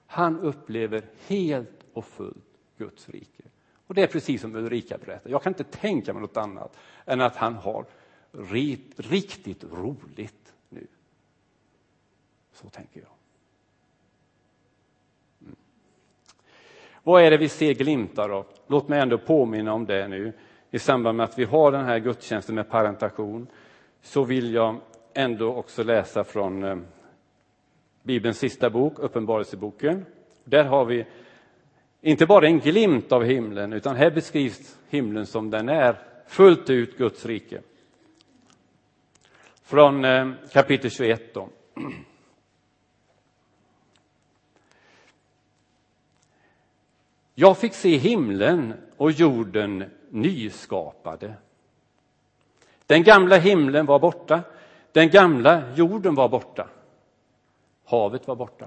Han 0.06 0.40
upplever 0.40 1.04
helt 1.26 1.84
och 1.92 2.04
fullt 2.04 2.58
Guds 2.78 3.08
rike. 3.08 3.42
Och 3.86 3.94
det 3.94 4.02
är 4.02 4.06
precis 4.06 4.40
som 4.40 4.56
Ulrika 4.56 4.98
berättar, 4.98 5.30
jag 5.30 5.42
kan 5.42 5.50
inte 5.50 5.64
tänka 5.64 6.12
mig 6.12 6.22
något 6.22 6.36
annat 6.36 6.76
än 7.04 7.20
att 7.20 7.36
han 7.36 7.54
har 7.54 7.84
riktigt 8.96 9.64
roligt 9.64 10.54
nu. 10.68 10.86
Så 12.52 12.68
tänker 12.68 13.00
jag. 13.00 13.15
Vad 17.06 17.22
är 17.22 17.30
det 17.30 17.36
vi 17.36 17.48
ser 17.48 17.74
glimtar 17.74 18.28
av? 18.28 18.46
Låt 18.66 18.88
mig 18.88 19.00
ändå 19.00 19.18
påminna 19.18 19.72
om 19.72 19.86
det 19.86 20.08
nu. 20.08 20.32
I 20.70 20.78
samband 20.78 21.16
med 21.16 21.24
att 21.24 21.38
vi 21.38 21.44
har 21.44 21.72
den 21.72 21.84
här 21.84 21.98
gudstjänsten 21.98 22.54
med 22.54 22.70
parentation 22.70 23.46
så 24.02 24.24
vill 24.24 24.54
jag 24.54 24.80
ändå 25.14 25.54
också 25.54 25.82
läsa 25.82 26.24
från 26.24 26.64
eh, 26.64 26.76
Bibelns 28.02 28.38
sista 28.38 28.70
bok, 28.70 28.98
Uppenbarelseboken. 28.98 30.06
Där 30.44 30.64
har 30.64 30.84
vi 30.84 31.06
inte 32.00 32.26
bara 32.26 32.46
en 32.46 32.58
glimt 32.58 33.12
av 33.12 33.24
himlen, 33.24 33.72
utan 33.72 33.96
här 33.96 34.10
beskrivs 34.10 34.78
himlen 34.88 35.26
som 35.26 35.50
den 35.50 35.68
är, 35.68 35.98
fullt 36.26 36.70
ut 36.70 36.98
Guds 36.98 37.26
rike. 37.26 37.60
Från 39.62 40.04
eh, 40.04 40.30
kapitel 40.52 40.90
21 40.90 41.34
då. 41.34 41.48
Jag 47.38 47.58
fick 47.58 47.74
se 47.74 47.96
himlen 47.96 48.74
och 48.96 49.10
jorden 49.10 49.84
nyskapade. 50.10 51.34
Den 52.86 53.02
gamla 53.02 53.36
himlen 53.36 53.86
var 53.86 53.98
borta, 53.98 54.40
den 54.92 55.10
gamla 55.10 55.62
jorden 55.74 56.14
var 56.14 56.28
borta. 56.28 56.68
Havet 57.84 58.28
var 58.28 58.36
borta. 58.36 58.66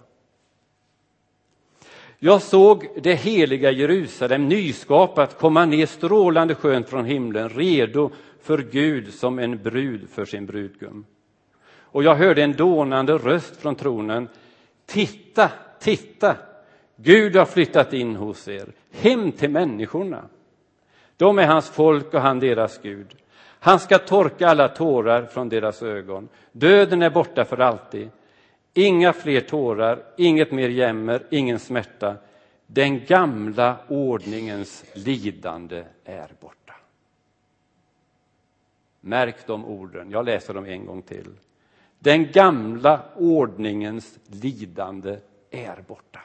Jag 2.19 2.41
såg 2.41 2.88
det 3.01 3.13
heliga 3.13 3.71
Jerusalem 3.71 4.47
nyskapat 4.47 5.38
komma 5.38 5.65
ner 5.65 5.86
strålande 5.86 6.55
skönt 6.55 6.89
från 6.89 7.05
himlen, 7.05 7.49
redo 7.49 8.12
för 8.41 8.58
Gud 8.58 9.13
som 9.13 9.39
en 9.39 9.63
brud 9.63 10.10
för 10.10 10.25
sin 10.25 10.45
brudgum. 10.45 11.05
Och 11.91 12.03
jag 12.03 12.15
hörde 12.15 12.43
en 12.43 12.53
dånande 12.53 13.13
röst 13.13 13.55
från 13.55 13.75
tronen. 13.75 14.27
Titta, 14.86 15.51
titta, 15.79 16.36
Gud 17.01 17.35
har 17.35 17.45
flyttat 17.45 17.93
in 17.93 18.15
hos 18.15 18.47
er, 18.47 18.73
hem 18.91 19.31
till 19.31 19.49
människorna. 19.49 20.25
De 21.17 21.39
är 21.39 21.47
hans 21.47 21.69
folk 21.69 22.13
och 22.13 22.21
han 22.21 22.39
deras 22.39 22.81
Gud. 22.81 23.15
Han 23.59 23.79
ska 23.79 23.97
torka 23.97 24.47
alla 24.47 24.67
tårar 24.67 25.25
från 25.25 25.49
deras 25.49 25.83
ögon. 25.83 26.29
Döden 26.51 27.01
är 27.01 27.09
borta 27.09 27.45
för 27.45 27.57
alltid. 27.57 28.09
Inga 28.73 29.13
fler 29.13 29.41
tårar, 29.41 30.03
inget 30.17 30.51
mer 30.51 30.69
jämmer, 30.69 31.23
ingen 31.29 31.59
smärta. 31.59 32.15
Den 32.67 33.05
gamla 33.05 33.77
ordningens 33.88 34.85
lidande 34.93 35.83
är 36.03 36.31
borta. 36.39 36.75
Märk 39.01 39.47
de 39.47 39.65
orden, 39.65 40.12
jag 40.12 40.25
läser 40.25 40.53
dem 40.53 40.65
en 40.65 40.85
gång 40.85 41.01
till. 41.01 41.31
Den 41.99 42.31
gamla 42.31 43.01
ordningens 43.15 44.19
lidande 44.27 45.17
är 45.51 45.83
borta. 45.88 46.19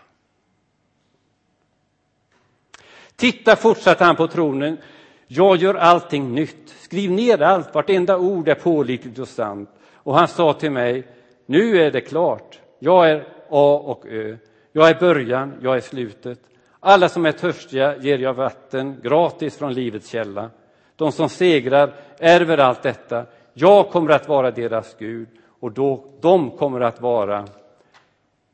Titta, 3.17 3.57
fortsatte 3.57 4.05
han 4.05 4.17
på 4.17 4.27
tronen, 4.27 4.79
jag 5.27 5.57
gör 5.57 5.75
allting 5.75 6.35
nytt. 6.35 6.69
Skriv 6.81 7.11
ner 7.11 7.43
allt, 7.43 7.75
vartenda 7.75 8.19
ord 8.19 8.49
är 8.49 8.55
pålitligt 8.55 9.19
och 9.19 9.29
sant. 9.29 9.71
Och 9.93 10.15
han 10.15 10.29
sa 10.29 10.53
till 10.53 10.71
mig, 10.71 11.07
nu 11.47 11.83
är 11.83 11.91
det 11.91 12.01
klart. 12.01 12.61
Jag 12.79 13.11
är 13.11 13.27
A 13.51 13.83
och 13.85 14.07
Ö. 14.07 14.37
Jag 14.73 14.89
är 14.89 15.01
början, 15.01 15.55
jag 15.63 15.77
är 15.77 15.81
slutet. 15.81 16.39
Alla 16.81 17.09
som 17.09 17.27
är 17.27 17.33
törstiga 17.33 17.97
ger 17.97 18.19
jag 18.19 18.35
vatten 18.35 19.01
gratis 19.03 19.57
från 19.57 19.75
livets 19.75 20.09
källa. 20.09 20.51
De 20.97 21.13
som 21.13 21.29
segrar 21.29 21.95
ärver 22.19 22.59
allt 22.59 22.83
detta. 22.83 23.27
Jag 23.53 23.91
kommer 23.91 24.11
att 24.11 24.29
vara 24.29 24.51
deras 24.51 24.97
Gud 24.99 25.29
och 25.61 25.73
då, 25.73 26.05
de 26.21 26.51
kommer 26.51 26.81
att 26.81 27.01
vara 27.01 27.47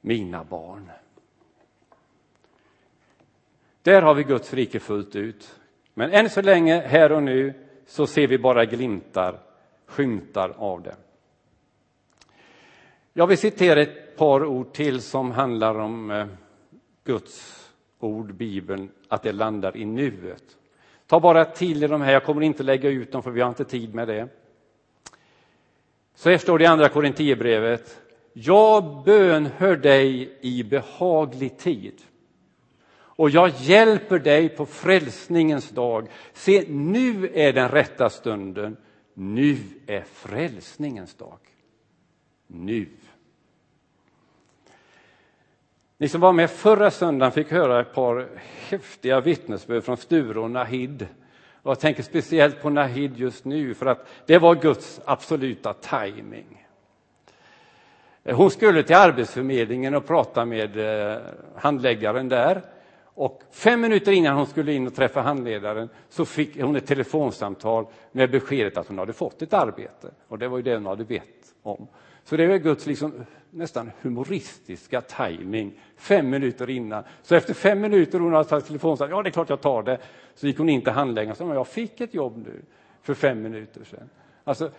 mina 0.01 0.45
barn. 0.45 0.91
Där 3.91 4.03
har 4.03 4.15
vi 4.15 4.25
Guds 4.25 4.55
rike 4.55 4.81
fullt 4.81 5.17
ut. 5.17 5.55
Men 5.95 6.11
än 6.11 6.31
så 6.31 6.43
länge, 6.43 6.81
här 6.81 7.13
och 7.13 7.23
nu, 7.23 7.55
så 7.87 8.07
ser 8.07 8.27
vi 8.27 8.39
bara 8.39 8.65
glimtar, 8.65 9.41
skymtar 9.87 10.55
av 10.59 10.83
det. 10.83 10.97
Jag 13.13 13.27
vill 13.27 13.39
citera 13.39 13.83
ett 13.83 14.17
par 14.17 14.45
ord 14.45 14.73
till 14.73 15.03
som 15.03 15.31
handlar 15.31 15.75
om 15.75 16.11
eh, 16.11 16.27
Guds 17.05 17.69
ord, 17.99 18.35
Bibeln, 18.35 18.91
att 19.09 19.23
det 19.23 19.33
landar 19.33 19.77
i 19.77 19.85
nuet. 19.85 20.45
Ta 21.07 21.21
bara 21.21 21.45
till 21.45 21.85
i 21.85 21.87
de 21.87 22.01
här, 22.01 22.13
jag 22.13 22.25
kommer 22.25 22.43
inte 22.43 22.63
lägga 22.63 22.89
ut 22.89 23.13
dem 23.13 23.23
för 23.23 23.31
vi 23.31 23.41
har 23.41 23.49
inte 23.49 23.65
tid 23.65 23.95
med 23.95 24.09
det. 24.09 24.29
Så 26.15 26.31
här 26.31 26.39
står 26.39 26.59
det 26.59 26.65
i 26.65 26.67
Andra 26.67 26.89
Korinthierbrevet. 26.89 28.01
Jag 28.33 29.05
bönhör 29.05 29.77
dig 29.77 30.39
i 30.41 30.65
behaglig 30.65 31.59
tid 31.59 32.03
och 33.21 33.31
jag 33.31 33.49
hjälper 33.49 34.19
dig 34.19 34.49
på 34.49 34.67
frälsningens 34.67 35.71
dag. 35.71 36.09
Se, 36.33 36.65
nu 36.69 37.31
är 37.35 37.53
den 37.53 37.69
rätta 37.69 38.11
stunden. 38.11 38.77
Nu 39.15 39.57
är 39.87 40.01
frälsningens 40.01 41.15
dag. 41.15 41.39
Nu. 42.47 42.87
Ni 45.99 46.09
som 46.09 46.21
var 46.21 46.33
med 46.33 46.51
förra 46.51 46.91
söndagen 46.91 47.33
fick 47.33 47.51
höra 47.51 47.81
ett 47.81 47.95
par 47.95 48.29
häftiga 48.69 49.21
vittnesbörd 49.21 49.85
från 49.85 49.97
Sture 49.97 50.41
och 50.41 50.51
Nahid. 50.51 51.07
Jag 51.63 51.81
tänker 51.81 52.03
speciellt 52.03 52.63
på 52.63 52.71
Nahid 52.71 53.17
just 53.17 53.45
nu, 53.45 53.75
för 53.75 53.87
att 53.87 54.09
det 54.27 54.39
var 54.39 54.55
Guds 54.55 55.01
absoluta 55.05 55.75
timing. 55.75 56.67
Hon 58.25 58.51
skulle 58.51 58.83
till 58.83 58.97
Arbetsförmedlingen 58.97 59.95
och 59.95 60.07
prata 60.07 60.45
med 60.45 60.77
eh, 60.77 61.19
handläggaren 61.57 62.29
där. 62.29 62.63
Och 63.21 63.43
fem 63.51 63.81
minuter 63.81 64.13
innan 64.13 64.37
hon 64.37 64.47
skulle 64.47 64.73
in 64.73 64.87
och 64.87 64.95
träffa 64.95 65.21
handledaren 65.21 65.89
så 66.09 66.25
fick 66.25 66.61
hon 66.61 66.77
ett 66.77 66.87
telefonsamtal 66.87 67.87
med 68.13 68.31
beskedet 68.31 68.77
att 68.77 68.89
hon 68.89 68.99
hade 68.99 69.13
fått 69.13 69.43
ett 69.43 69.53
arbete. 69.53 70.11
Och 70.29 70.39
det 70.39 70.49
var 70.49 70.57
ju 70.57 70.63
det 70.63 70.75
hon 70.75 70.87
hade 70.87 71.05
bett 71.05 71.55
om. 71.63 71.87
Så 72.25 72.37
det 72.37 72.47
var 72.47 72.57
Guds 72.57 72.87
liksom, 72.87 73.13
nästan 73.51 73.91
humoristiska 74.01 75.01
timing 75.01 75.73
fem 75.97 76.31
minuter 76.31 76.71
innan. 76.71 77.05
Så 77.23 77.35
efter 77.35 77.55
fem 77.55 77.81
minuter 77.81 78.21
hon 78.21 78.33
hade 78.33 78.49
tagit 78.49 78.67
telefonsamtal, 78.67 79.17
ja 79.17 79.23
det 79.23 79.29
är 79.29 79.33
klart 79.33 79.49
jag 79.49 79.61
tar 79.61 79.83
det. 79.83 79.99
Så 80.35 80.47
gick 80.47 80.59
hon 80.59 80.69
in 80.69 80.83
till 80.83 80.93
handläggaren 80.93 81.31
och 81.31 81.37
sa, 81.37 81.55
jag 81.55 81.69
fick 81.69 82.01
ett 82.01 82.15
jobb 82.15 82.37
nu 82.37 82.63
för 83.03 83.15
fem 83.15 83.43
minuter 83.43 83.85
sedan. 83.85 84.11
Alltså, 84.45 84.71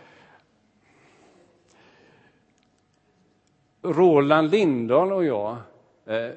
Roland 3.82 4.52
Lindahl 4.52 5.12
och 5.12 5.26
jag, 5.26 5.58
Eh, 6.06 6.30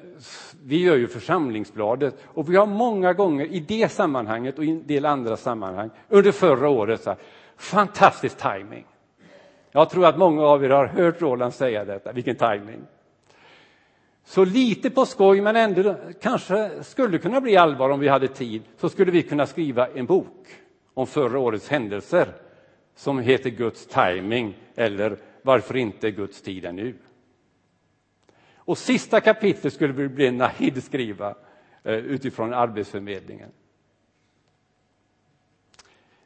vi 0.63 0.77
gör 0.83 0.95
ju 0.95 1.07
församlingsbladet 1.07 2.15
och 2.25 2.51
vi 2.51 2.55
har 2.55 2.65
många 2.65 3.13
gånger 3.13 3.45
i 3.45 3.59
det 3.59 3.91
sammanhanget 3.91 4.57
och 4.57 4.65
i 4.65 4.69
en 4.69 4.87
del 4.87 5.05
andra 5.05 5.37
sammanhang 5.37 5.89
under 6.09 6.31
förra 6.31 6.69
året 6.69 7.01
sagt 7.01 7.21
fantastisk 7.57 8.37
timing. 8.37 8.85
Jag 9.71 9.89
tror 9.89 10.05
att 10.05 10.17
många 10.17 10.43
av 10.43 10.65
er 10.65 10.69
har 10.69 10.87
hört 10.87 11.21
Roland 11.21 11.53
säga 11.53 11.85
detta, 11.85 12.11
vilken 12.11 12.35
timing. 12.35 12.81
Så 14.25 14.45
lite 14.45 14.89
på 14.89 15.05
skoj, 15.05 15.41
men 15.41 15.55
ändå 15.55 15.95
kanske 16.21 16.83
skulle 16.83 17.17
kunna 17.17 17.41
bli 17.41 17.57
allvar 17.57 17.89
om 17.89 17.99
vi 17.99 18.07
hade 18.07 18.27
tid, 18.27 18.61
så 18.77 18.89
skulle 18.89 19.11
vi 19.11 19.21
kunna 19.23 19.45
skriva 19.45 19.87
en 19.87 20.05
bok 20.05 20.47
om 20.93 21.07
förra 21.07 21.39
årets 21.39 21.69
händelser 21.69 22.27
som 22.95 23.19
heter 23.19 23.49
Guds 23.49 23.87
timing 23.87 24.57
eller 24.75 25.17
Varför 25.45 25.75
inte 25.75 26.11
Guds 26.11 26.41
tid 26.41 26.65
är 26.65 26.71
nu. 26.71 26.95
Och 28.65 28.77
sista 28.77 29.21
kapitlet 29.21 29.73
skulle 29.73 29.93
vi 29.93 30.07
bli 30.07 30.31
Nahid 30.31 30.83
skriva 30.83 31.35
eh, 31.83 31.93
utifrån 31.93 32.53
Arbetsförmedlingen. 32.53 33.49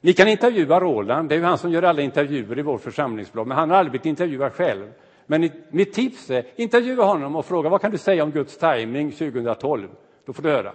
Ni 0.01 0.13
kan 0.13 0.27
intervjua 0.27 0.79
Roland, 0.79 1.29
det 1.29 1.35
är 1.35 1.39
ju 1.39 1.45
han 1.45 1.57
som 1.57 1.71
gör 1.71 1.83
alla 1.83 2.01
intervjuer 2.01 2.59
i 2.59 2.61
vår 2.61 2.77
församlingsblad, 2.77 3.47
men 3.47 3.57
han 3.57 3.69
har 3.69 3.77
aldrig 3.77 3.91
blivit 3.91 4.05
intervjuad 4.05 4.53
själv. 4.53 4.91
Men 5.25 5.49
mitt 5.69 5.93
tips 5.93 6.29
är, 6.29 6.45
intervjua 6.55 7.03
honom 7.03 7.35
och 7.35 7.45
fråga 7.45 7.69
vad 7.69 7.81
kan 7.81 7.91
du 7.91 7.97
säga 7.97 8.23
om 8.23 8.31
Guds 8.31 8.57
timing 8.57 9.11
2012? 9.11 9.89
Då 10.25 10.33
får 10.33 10.43
du 10.43 10.49
höra. 10.49 10.73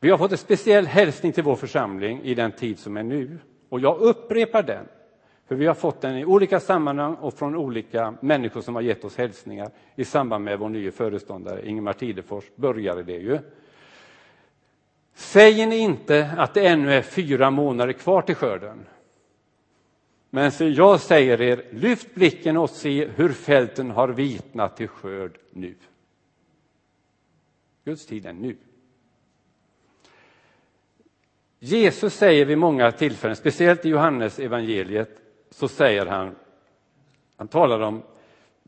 Vi 0.00 0.10
har 0.10 0.18
fått 0.18 0.32
en 0.32 0.38
speciell 0.38 0.86
hälsning 0.86 1.32
till 1.32 1.44
vår 1.44 1.56
församling 1.56 2.22
i 2.22 2.34
den 2.34 2.52
tid 2.52 2.78
som 2.78 2.96
är 2.96 3.02
nu. 3.02 3.38
Och 3.68 3.80
jag 3.80 3.98
upprepar 3.98 4.62
den, 4.62 4.88
för 5.50 5.56
vi 5.56 5.66
har 5.66 5.74
fått 5.74 6.00
den 6.00 6.16
i 6.16 6.24
olika 6.24 6.60
sammanhang 6.60 7.14
och 7.14 7.34
från 7.34 7.56
olika 7.56 8.14
människor 8.20 8.60
som 8.60 8.74
har 8.74 8.82
gett 8.82 9.04
oss 9.04 9.16
hälsningar 9.16 9.70
i 9.94 10.04
samband 10.04 10.44
med 10.44 10.58
vår 10.58 10.68
nya 10.68 10.92
föreståndare 10.92 11.68
Ingemar 11.68 11.92
Tidefors 11.92 12.44
började 12.56 13.02
det 13.02 13.16
ju. 13.16 13.38
Säger 15.14 15.66
ni 15.66 15.78
inte 15.78 16.30
att 16.36 16.54
det 16.54 16.66
ännu 16.66 16.92
är 16.92 17.02
fyra 17.02 17.50
månader 17.50 17.92
kvar 17.92 18.22
till 18.22 18.34
skörden? 18.34 18.86
Men 20.30 20.52
så 20.52 20.64
jag 20.64 21.00
säger 21.00 21.40
er, 21.40 21.64
lyft 21.70 22.14
blicken 22.14 22.56
och 22.56 22.70
se 22.70 23.06
hur 23.06 23.32
fälten 23.32 23.90
har 23.90 24.08
vitnat 24.08 24.76
till 24.76 24.88
skörd 24.88 25.38
nu. 25.50 25.74
Guds 27.84 28.06
tid 28.06 28.26
är 28.26 28.32
nu. 28.32 28.56
Jesus 31.58 32.14
säger 32.14 32.44
vid 32.44 32.58
många 32.58 32.92
tillfällen, 32.92 33.36
speciellt 33.36 33.86
i 33.86 33.88
Johannes 33.88 34.38
evangeliet, 34.38 35.20
så 35.50 35.68
säger 35.68 36.06
han, 36.06 36.36
han 37.36 37.48
talar 37.48 37.80
om 37.80 38.02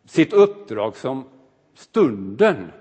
sitt 0.05 0.33
uppdrag 0.33 0.97
som 0.97 1.25
stunden 1.75 2.73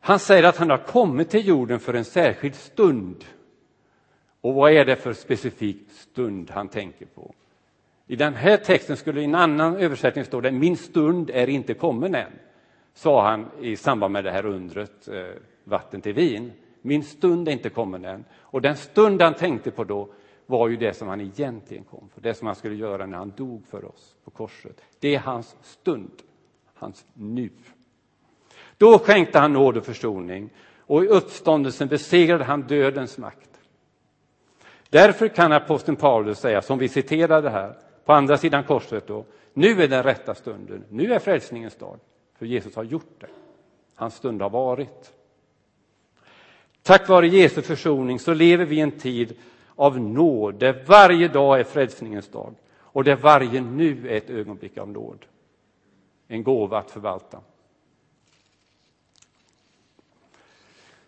han 0.00 0.18
säger 0.18 0.42
att 0.42 0.56
han 0.56 0.70
har 0.70 0.78
kommit 0.78 1.30
till 1.30 1.46
jorden 1.48 1.80
för 1.80 1.94
en 1.94 2.04
särskild 2.04 2.54
stund. 2.54 3.24
Och 4.40 4.54
vad 4.54 4.72
är 4.72 4.84
det 4.84 4.96
för 4.96 5.12
specifik 5.12 5.90
stund 5.90 6.50
han 6.50 6.68
tänker 6.68 7.06
på? 7.06 7.34
I 8.06 8.16
den 8.16 8.34
här 8.34 8.56
texten 8.56 8.96
skulle 8.96 9.20
i 9.20 9.24
en 9.24 9.34
annan 9.34 9.76
översättning 9.76 10.24
stå 10.24 10.40
det 10.40 10.50
min 10.50 10.76
stund 10.76 11.30
är 11.30 11.48
inte 11.48 11.74
kommen 11.74 12.14
än, 12.14 12.32
sa 12.94 13.30
han 13.30 13.46
i 13.60 13.76
samband 13.76 14.12
med 14.12 14.24
det 14.24 14.30
här 14.30 14.46
undret, 14.46 15.08
eh, 15.08 15.24
vatten 15.64 16.00
till 16.00 16.14
vin. 16.14 16.52
Min 16.82 17.04
stund 17.04 17.48
är 17.48 17.52
inte 17.52 17.70
kommen 17.70 18.04
än. 18.04 18.24
Och 18.32 18.62
den 18.62 18.76
stund 18.76 19.22
han 19.22 19.34
tänkte 19.34 19.70
på 19.70 19.84
då 19.84 20.08
var 20.50 20.68
ju 20.68 20.76
det 20.76 20.94
som 20.94 21.08
han 21.08 21.20
egentligen 21.20 21.84
kom 21.84 22.08
för, 22.14 22.20
det 22.20 22.34
som 22.34 22.46
han 22.46 22.56
skulle 22.56 22.74
göra 22.74 23.06
när 23.06 23.18
han 23.18 23.32
dog 23.36 23.66
för 23.66 23.84
oss 23.84 24.16
på 24.24 24.30
korset. 24.30 24.80
Det 24.98 25.14
är 25.14 25.18
hans 25.18 25.56
stund, 25.62 26.22
hans 26.74 27.04
nu. 27.14 27.50
Då 28.78 28.98
skänkte 28.98 29.38
han 29.38 29.52
nåd 29.52 29.76
och 29.76 29.84
försoning 29.84 30.50
och 30.78 31.04
i 31.04 31.08
uppståndelsen 31.08 31.88
besegrade 31.88 32.44
han 32.44 32.62
dödens 32.62 33.18
makt. 33.18 33.50
Därför 34.88 35.28
kan 35.28 35.52
aposteln 35.52 35.96
Paulus 35.96 36.38
säga, 36.38 36.62
som 36.62 36.78
vi 36.78 36.88
citerade 36.88 37.50
här, 37.50 37.76
på 38.04 38.12
andra 38.12 38.38
sidan 38.38 38.64
korset 38.64 39.06
då, 39.06 39.24
nu 39.52 39.82
är 39.82 39.88
den 39.88 40.02
rätta 40.02 40.34
stunden, 40.34 40.84
nu 40.88 41.12
är 41.12 41.18
frälsningens 41.18 41.76
dag, 41.76 41.98
för 42.38 42.46
Jesus 42.46 42.76
har 42.76 42.84
gjort 42.84 43.20
det. 43.20 43.26
Hans 43.94 44.14
stund 44.14 44.42
har 44.42 44.50
varit. 44.50 45.12
Tack 46.82 47.08
vare 47.08 47.28
Jesu 47.28 47.62
försoning 47.62 48.18
så 48.18 48.34
lever 48.34 48.64
vi 48.64 48.76
i 48.76 48.80
en 48.80 48.98
tid 48.98 49.36
av 49.76 50.00
nåd, 50.00 50.54
där 50.54 50.84
varje 50.86 51.28
dag 51.28 51.60
är 51.60 51.64
frälsningens 51.64 52.28
dag 52.28 52.54
och 52.92 53.04
där 53.04 53.16
varje 53.16 53.60
nu 53.60 54.08
är 54.08 54.16
ett 54.16 54.30
ögonblick 54.30 54.78
av 54.78 54.88
nåd. 54.88 55.24
En 56.28 56.42
gåva 56.42 56.78
att 56.78 56.90
förvalta. 56.90 57.40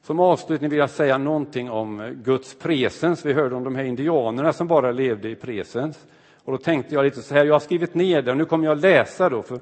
Som 0.03 0.21
avslutning 0.21 0.71
vill 0.71 0.79
jag 0.79 0.91
säga 0.91 1.19
någonting 1.19 1.71
om 1.71 2.21
Guds 2.25 2.55
presens. 2.55 3.25
Vi 3.25 3.33
hörde 3.33 3.55
om 3.55 3.65
de 3.65 3.77
här 3.77 3.85
indianerna 3.85 4.53
som 4.53 4.67
bara 4.67 4.93
levde 4.93 5.29
i 5.29 5.35
presens. 5.35 6.07
Och 6.45 6.53
då 6.53 6.59
tänkte 6.59 6.95
jag 6.95 7.05
lite 7.05 7.23
så 7.23 7.35
här, 7.35 7.45
jag 7.45 7.55
har 7.55 7.61
skrivit 7.61 7.95
ner 7.95 8.23
det 8.23 8.31
och 8.31 8.37
nu 8.37 8.45
kommer 8.45 8.67
jag 8.67 8.81
läsa 8.81 9.29
då, 9.29 9.43
för 9.43 9.61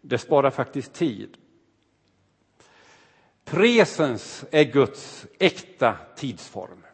det 0.00 0.18
sparar 0.18 0.50
faktiskt 0.50 0.92
tid. 0.92 1.36
Presens 3.44 4.44
är 4.50 4.64
Guds 4.64 5.26
äkta 5.38 5.96
tidsform. 6.16 6.84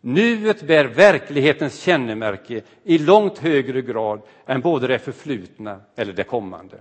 Nuet 0.00 0.62
bär 0.62 0.84
verklighetens 0.84 1.80
kännemärke 1.80 2.62
i 2.84 2.98
långt 2.98 3.38
högre 3.38 3.82
grad 3.82 4.20
än 4.46 4.60
både 4.60 4.86
det 4.86 4.98
förflutna 4.98 5.80
eller 5.96 6.12
det 6.12 6.24
kommande. 6.24 6.80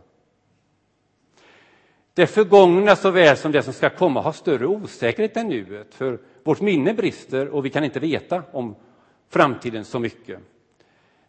Det 2.13 2.27
förgångna 2.27 2.95
såväl 2.95 3.37
som 3.37 3.51
det 3.51 3.63
som 3.63 3.73
ska 3.73 3.89
komma 3.89 4.21
har 4.21 4.31
större 4.31 4.67
osäkerhet 4.67 5.37
än 5.37 5.47
nuet, 5.47 5.95
för 5.95 6.19
vårt 6.43 6.61
minne 6.61 6.93
brister 6.93 7.47
och 7.47 7.65
vi 7.65 7.69
kan 7.69 7.83
inte 7.83 7.99
veta 7.99 8.43
om 8.51 8.75
framtiden 9.29 9.85
så 9.85 9.99
mycket. 9.99 10.39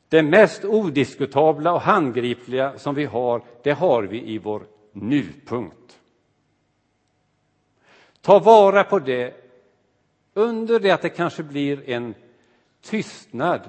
Det 0.09 0.22
mest 0.22 0.64
odiskutabla 0.64 1.72
och 1.72 1.81
handgripliga 1.81 2.79
som 2.79 2.94
vi 2.94 3.05
har, 3.05 3.42
det 3.62 3.72
har 3.72 4.03
vi 4.03 4.33
i 4.33 4.38
vår 4.38 4.62
nupunkt. 4.92 5.98
Ta 8.20 8.38
vara 8.38 8.85
på 8.85 8.98
det 8.98 9.47
under 10.38 10.81
det 10.81 10.90
att 10.90 11.03
det 11.03 11.09
kanske 11.09 11.42
blir 11.42 11.90
en 11.90 12.14
tystnad 12.81 13.61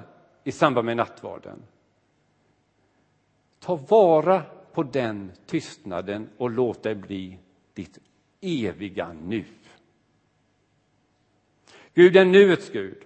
i 0.43 0.51
samband 0.51 0.85
med 0.85 0.97
nattvarden. 0.97 1.61
Ta 3.59 3.75
vara 3.75 4.41
på 4.73 4.83
den 4.83 5.31
tystnaden 5.45 6.29
och 6.37 6.49
låt 6.49 6.83
det 6.83 6.95
bli 6.95 7.37
ditt 7.73 7.97
eviga 8.41 9.15
nu. 9.27 9.43
Gud 11.93 12.17
är 12.17 12.25
nuets 12.25 12.69
Gud. 12.69 12.97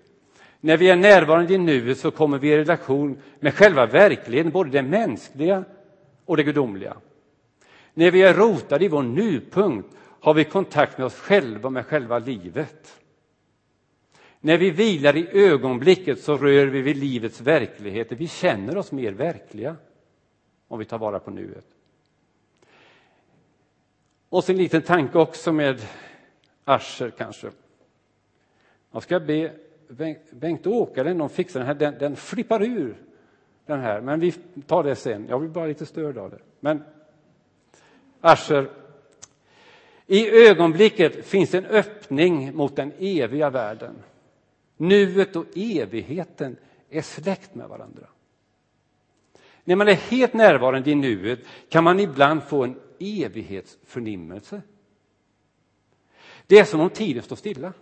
När 0.59 0.77
vi 0.77 0.89
är 0.89 0.95
närvarande 0.95 1.53
i 1.53 1.57
nuet 1.57 1.97
så 1.97 2.11
kommer 2.11 2.37
vi 2.37 2.51
i 2.51 2.57
relation 2.57 3.21
med 3.39 3.53
själva 3.53 3.85
verkligheten, 3.85 4.51
både 4.51 4.69
det 4.69 4.81
mänskliga 4.81 5.63
och 6.25 6.37
det 6.37 6.43
gudomliga. 6.43 6.97
När 7.93 8.11
vi 8.11 8.21
är 8.21 8.33
rotade 8.33 8.85
i 8.85 8.87
vår 8.87 9.03
nupunkt 9.03 9.89
har 10.19 10.33
vi 10.33 10.43
kontakt 10.43 10.97
med 10.97 11.05
oss 11.05 11.15
själva 11.15 11.67
och 11.67 11.73
med 11.73 11.85
själva 11.85 12.19
livet. 12.19 13.02
När 14.45 14.57
vi 14.57 14.71
vilar 14.71 15.17
i 15.17 15.27
ögonblicket 15.31 16.19
så 16.19 16.37
rör 16.37 16.65
vi 16.65 16.81
vid 16.81 16.97
livets 16.97 17.41
verklighet. 17.41 18.11
Vi 18.11 18.27
känner 18.27 18.77
oss 18.77 18.91
mer 18.91 19.11
verkliga 19.11 19.75
om 20.67 20.79
vi 20.79 20.85
tar 20.85 20.97
vara 20.97 21.19
på 21.19 21.31
nuet. 21.31 21.65
Och 24.29 24.43
så 24.43 24.51
en 24.51 24.57
liten 24.57 24.81
tanke 24.81 25.17
också 25.17 25.53
med 25.53 25.81
Ascher 26.63 27.09
kanske. 27.17 27.51
Jag 28.91 29.03
ska 29.03 29.19
be 29.19 29.51
Bengt-Åke 30.31 31.01
eller 31.01 31.13
någon 31.13 31.29
fixa 31.29 31.59
den 31.59 31.67
här, 31.67 31.75
den, 31.75 31.95
den, 31.99 32.15
flippar 32.15 32.63
ur 32.63 32.95
den 33.65 33.79
här, 33.79 34.01
men 34.01 34.19
vi 34.19 34.31
tar 34.67 34.83
det 34.83 34.95
sen. 34.95 35.25
Jag 35.29 35.39
blir 35.39 35.49
bara 35.49 35.65
lite 35.65 35.85
störd 35.85 36.17
av 36.17 36.29
det. 36.29 36.39
Men 36.59 36.83
Ascher, 38.21 38.69
i 40.05 40.47
ögonblicket 40.47 41.25
finns 41.25 41.53
en 41.53 41.65
öppning 41.65 42.55
mot 42.55 42.75
den 42.75 42.91
eviga 42.99 43.49
världen. 43.49 43.95
Nuet 44.77 45.35
och 45.35 45.45
evigheten 45.55 46.57
är 46.89 47.01
släkt 47.01 47.55
med 47.55 47.69
varandra. 47.69 48.07
När 49.63 49.75
man 49.75 49.87
är 49.87 49.93
helt 49.93 50.33
närvarande 50.33 50.91
i 50.91 50.95
nuet 50.95 51.39
kan 51.69 51.83
man 51.83 51.99
ibland 51.99 52.43
få 52.43 52.63
en 52.63 52.79
evighetsförnimmelse. 52.99 54.61
Det 56.47 56.59
är 56.59 56.65
som 56.65 56.79
om 56.79 56.89
tiden 56.89 57.23
står 57.23 57.35
stilla. 57.35 57.73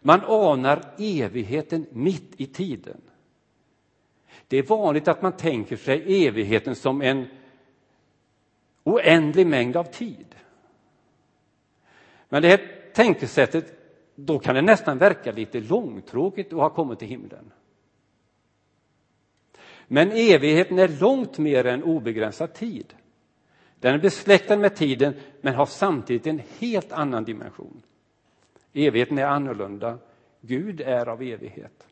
Man 0.00 0.20
anar 0.20 0.94
evigheten 0.98 1.86
mitt 1.90 2.40
i 2.40 2.46
tiden. 2.46 3.00
Det 4.48 4.56
är 4.56 4.62
vanligt 4.62 5.08
att 5.08 5.22
man 5.22 5.36
tänker 5.36 5.76
sig 5.76 6.26
evigheten 6.26 6.74
som 6.74 7.02
en 7.02 7.26
oändlig 8.84 9.46
mängd 9.46 9.76
av 9.76 9.84
tid. 9.84 10.34
Men 12.28 12.42
det 12.42 12.48
här 12.48 12.90
tänkesättet, 12.94 13.81
då 14.14 14.38
kan 14.38 14.54
det 14.54 14.62
nästan 14.62 14.98
verka 14.98 15.32
lite 15.32 15.60
långtråkigt 15.60 16.52
att 16.52 16.58
ha 16.58 16.70
kommit 16.70 16.98
till 16.98 17.08
himlen. 17.08 17.52
Men 19.86 20.12
evigheten 20.12 20.78
är 20.78 20.88
långt 21.00 21.38
mer 21.38 21.66
än 21.66 21.82
obegränsad 21.82 22.54
tid. 22.54 22.94
Den 23.80 23.94
är 23.94 23.98
besläktad 23.98 24.56
med 24.56 24.76
tiden, 24.76 25.14
men 25.40 25.54
har 25.54 25.66
samtidigt 25.66 26.26
en 26.26 26.42
helt 26.58 26.92
annan 26.92 27.24
dimension. 27.24 27.82
Evigheten 28.72 29.18
är 29.18 29.26
annorlunda. 29.26 29.98
Gud 30.40 30.80
är 30.80 31.08
av 31.08 31.22
evighet. 31.22 31.86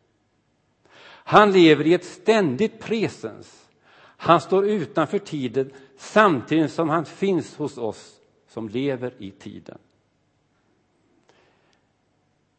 Han 1.05 1.53
lever 1.53 1.87
i 1.87 1.95
ett 1.95 2.05
ständigt 2.05 2.81
presens. 2.81 3.69
Han 4.01 4.41
står 4.41 4.69
utanför 4.69 5.19
tiden 5.19 5.73
samtidigt 5.97 6.73
som 6.73 6.89
han 6.89 7.05
finns 7.05 7.57
hos 7.57 7.79
oss 7.79 8.21
som 8.49 8.69
lever 8.69 9.15
i 9.19 9.31
tiden. 9.31 9.79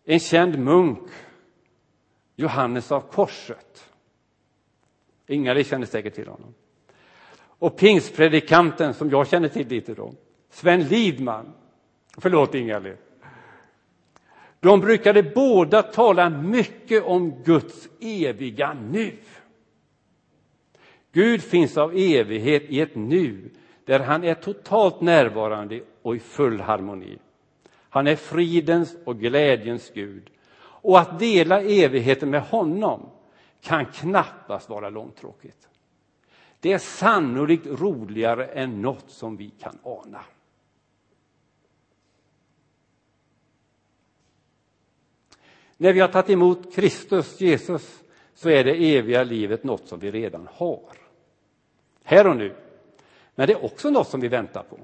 En 0.05 0.19
känd 0.19 0.59
munk, 0.59 1.09
Johannes 2.35 2.91
av 2.91 3.01
Korset. 3.01 3.91
Ingalill 5.27 5.65
känner 5.65 5.85
säkert 5.85 6.15
till 6.15 6.27
honom. 6.27 6.53
Och 7.43 7.77
pingstpredikanten, 7.77 8.93
som 8.93 9.09
jag 9.09 9.27
känner 9.27 9.47
till 9.47 9.67
lite 9.67 9.93
då, 9.93 10.13
Sven 10.49 10.83
Lidman. 10.83 11.53
Förlåt 12.17 12.55
Ingalill. 12.55 12.95
De 14.59 14.79
brukade 14.79 15.23
båda 15.23 15.83
tala 15.83 16.29
mycket 16.29 17.03
om 17.03 17.43
Guds 17.43 17.89
eviga 17.99 18.73
nu. 18.73 19.17
Gud 21.11 21.41
finns 21.41 21.77
av 21.77 21.91
evighet 21.95 22.63
i 22.69 22.81
ett 22.81 22.95
nu 22.95 23.49
där 23.85 23.99
han 23.99 24.23
är 24.23 24.33
totalt 24.33 25.01
närvarande 25.01 25.81
och 26.01 26.15
i 26.15 26.19
full 26.19 26.59
harmoni. 26.59 27.17
Han 27.93 28.07
är 28.07 28.15
fridens 28.15 28.95
och 29.05 29.19
glädjens 29.19 29.91
Gud. 29.93 30.29
Och 30.57 30.99
att 30.99 31.19
dela 31.19 31.61
evigheten 31.61 32.29
med 32.29 32.41
honom 32.41 33.09
kan 33.61 33.85
knappast 33.85 34.69
vara 34.69 34.89
långtråkigt. 34.89 35.69
Det 36.59 36.73
är 36.73 36.77
sannolikt 36.77 37.65
roligare 37.65 38.45
än 38.45 38.81
något 38.81 39.09
som 39.09 39.37
vi 39.37 39.49
kan 39.49 39.77
ana. 39.83 40.25
När 45.77 45.93
vi 45.93 45.99
har 45.99 46.07
tagit 46.07 46.29
emot 46.29 46.75
Kristus, 46.75 47.41
Jesus, 47.41 48.03
så 48.33 48.49
är 48.49 48.63
det 48.63 48.95
eviga 48.97 49.23
livet 49.23 49.63
något 49.63 49.87
som 49.87 49.99
vi 49.99 50.11
redan 50.11 50.47
har. 50.53 50.97
Här 52.03 52.27
och 52.27 52.37
nu. 52.37 52.55
Men 53.35 53.47
det 53.47 53.53
är 53.53 53.65
också 53.65 53.89
något 53.89 54.07
som 54.07 54.21
vi 54.21 54.27
väntar 54.27 54.63
på. 54.63 54.79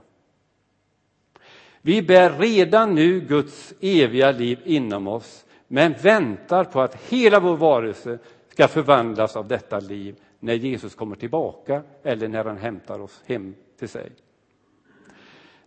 Vi 1.82 2.02
bär 2.02 2.40
redan 2.40 2.96
nu 2.96 3.20
Guds 3.20 3.74
eviga 3.80 4.32
liv 4.32 4.60
inom 4.64 5.08
oss, 5.08 5.46
men 5.68 5.94
väntar 5.94 6.64
på 6.64 6.82
att 6.82 6.96
hela 6.96 7.40
vår 7.40 7.58
varelse 7.58 8.20
ska 8.50 8.68
förvandlas 8.68 9.36
av 9.36 9.48
detta 9.48 9.80
liv 9.80 10.16
när 10.40 10.54
Jesus 10.54 10.96
kommer 10.96 11.16
tillbaka 11.16 11.84
eller 12.04 12.28
när 12.28 12.46
han 12.46 12.58
hämtar 12.58 13.02
oss 13.02 13.24
hem 13.26 13.56
till 13.80 13.90
sig. 13.90 14.12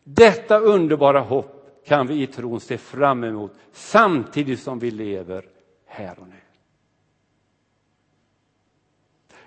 Detta 0.05 0.59
underbara 0.59 1.21
hopp 1.21 1.83
kan 1.87 2.07
vi 2.07 2.23
i 2.23 2.27
tron 2.27 2.61
se 2.61 2.79
fram 2.79 3.25
emot 3.25 3.53
samtidigt 3.73 4.61
som 4.61 4.79
vi 4.79 4.91
lever 4.91 5.49
här 5.87 6.19
och 6.21 6.29
nu. 6.29 6.35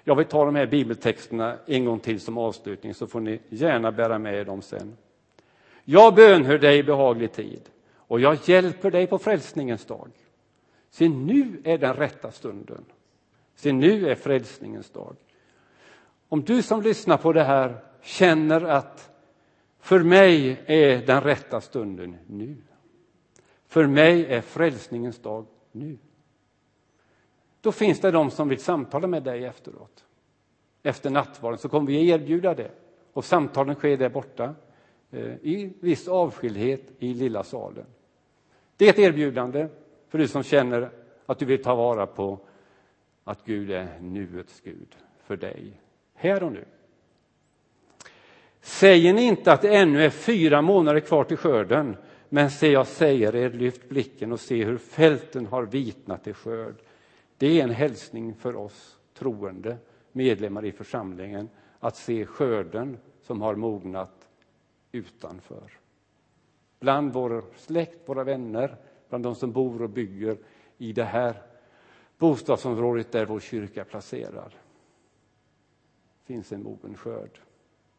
Jag 0.03 0.15
vill 0.15 0.25
ta 0.25 0.45
de 0.45 0.55
här 0.55 0.65
bibeltexterna 0.65 1.57
en 1.65 1.85
gång 1.85 1.99
till 1.99 2.19
som 2.19 2.37
avslutning 2.37 2.93
så 2.93 3.07
får 3.07 3.19
ni 3.19 3.39
gärna 3.49 3.91
bära 3.91 4.19
med 4.19 4.35
er 4.35 4.45
dem 4.45 4.61
sen. 4.61 4.97
Jag 5.83 6.15
bönhör 6.15 6.57
dig 6.57 6.77
i 6.77 6.83
behaglig 6.83 7.31
tid 7.31 7.69
och 7.95 8.19
jag 8.19 8.37
hjälper 8.45 8.91
dig 8.91 9.07
på 9.07 9.17
frälsningens 9.17 9.85
dag. 9.85 10.09
Se, 10.89 11.09
nu 11.09 11.61
är 11.63 11.77
den 11.77 11.93
rätta 11.93 12.31
stunden. 12.31 12.85
Se, 13.55 13.71
nu 13.71 14.09
är 14.09 14.15
frälsningens 14.15 14.89
dag. 14.89 15.15
Om 16.29 16.43
du 16.43 16.61
som 16.61 16.81
lyssnar 16.81 17.17
på 17.17 17.33
det 17.33 17.43
här 17.43 17.77
känner 18.01 18.61
att 18.61 19.09
för 19.79 19.99
mig 19.99 20.61
är 20.65 21.05
den 21.05 21.21
rätta 21.21 21.61
stunden 21.61 22.17
nu. 22.27 22.55
För 23.67 23.87
mig 23.87 24.25
är 24.25 24.41
frälsningens 24.41 25.19
dag 25.19 25.45
nu. 25.71 25.97
Då 27.61 27.71
finns 27.71 27.99
det 27.99 28.11
de 28.11 28.31
som 28.31 28.49
vill 28.49 28.59
samtala 28.59 29.07
med 29.07 29.23
dig 29.23 29.45
efteråt. 29.45 30.05
Efter 30.83 31.09
nattvarden 31.09 31.57
så 31.57 31.69
kommer 31.69 31.87
vi 31.87 32.09
erbjuda 32.09 32.53
det. 32.53 32.71
Och 33.13 33.25
samtalen 33.25 33.75
sker 33.75 33.97
där 33.97 34.09
borta 34.09 34.55
Eh, 35.13 35.35
i 35.41 35.73
viss 35.79 36.07
avskildhet 36.07 36.81
i 36.99 37.13
lilla 37.13 37.43
salen. 37.43 37.85
Det 38.77 38.85
är 38.85 38.89
ett 38.89 38.99
erbjudande 38.99 39.67
för 40.09 40.17
du 40.17 40.27
som 40.27 40.43
känner 40.43 40.89
att 41.25 41.39
du 41.39 41.45
vill 41.45 41.63
ta 41.63 41.75
vara 41.75 42.07
på 42.07 42.39
att 43.23 43.45
Gud 43.45 43.71
är 43.71 43.99
nuets 44.01 44.61
Gud 44.63 44.95
för 45.23 45.37
dig, 45.37 45.81
här 46.13 46.43
och 46.43 46.51
nu. 46.51 46.65
Säger 48.61 49.13
ni 49.13 49.23
inte 49.23 49.53
att 49.53 49.61
det 49.61 49.75
ännu 49.75 50.03
är 50.03 50.09
fyra 50.09 50.61
månader 50.61 50.99
kvar 50.99 51.23
till 51.23 51.37
skörden? 51.37 51.97
Men 52.29 52.51
se, 52.51 52.71
jag 52.71 52.87
säger 52.87 53.35
er, 53.35 53.49
lyft 53.49 53.89
blicken 53.89 54.31
och 54.31 54.39
se 54.39 54.63
hur 54.63 54.77
fälten 54.77 55.45
har 55.45 55.63
vitnat 55.63 56.23
till 56.23 56.33
skörd. 56.33 56.75
Det 57.37 57.59
är 57.59 57.63
en 57.63 57.69
hälsning 57.69 58.35
för 58.35 58.55
oss 58.55 58.97
troende 59.13 59.77
medlemmar 60.11 60.65
i 60.65 60.71
församlingen 60.71 61.49
att 61.79 61.95
se 61.95 62.25
skörden 62.25 62.97
som 63.21 63.41
har 63.41 63.55
mognat 63.55 64.22
utanför. 64.93 65.71
Bland 66.79 67.13
vår 67.13 67.43
släkt, 67.55 68.09
våra 68.09 68.23
vänner, 68.23 68.77
bland 69.09 69.23
de 69.23 69.35
som 69.35 69.51
bor 69.51 69.81
och 69.81 69.89
bygger 69.89 70.37
i 70.77 70.93
det 70.93 71.03
här 71.03 71.41
bostadsområdet 72.17 73.11
där 73.11 73.25
vår 73.25 73.39
kyrka 73.39 73.81
är 73.81 73.85
placerad 73.85 74.53
finns 76.23 76.51
en 76.51 76.63
mogen 76.63 76.95
skörd. 76.97 77.39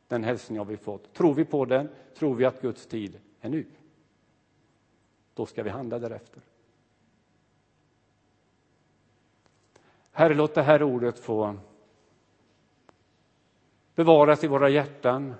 Den 0.08 0.24
hälsningen 0.24 0.58
har 0.58 0.64
vi 0.64 0.76
fått. 0.76 1.12
Tror 1.12 1.34
vi 1.34 1.44
på 1.44 1.64
den? 1.64 1.88
Tror 2.14 2.34
vi 2.34 2.44
att 2.44 2.60
Guds 2.60 2.86
tid 2.86 3.20
är 3.40 3.48
nu? 3.48 3.66
Då 5.34 5.46
ska 5.46 5.62
vi 5.62 5.70
handla 5.70 5.98
därefter. 5.98 6.42
Herre, 10.12 10.34
låt 10.34 10.54
det 10.54 10.62
här 10.62 10.82
ordet 10.82 11.18
få 11.18 11.56
bevaras 13.94 14.44
i 14.44 14.46
våra 14.46 14.68
hjärtan. 14.68 15.34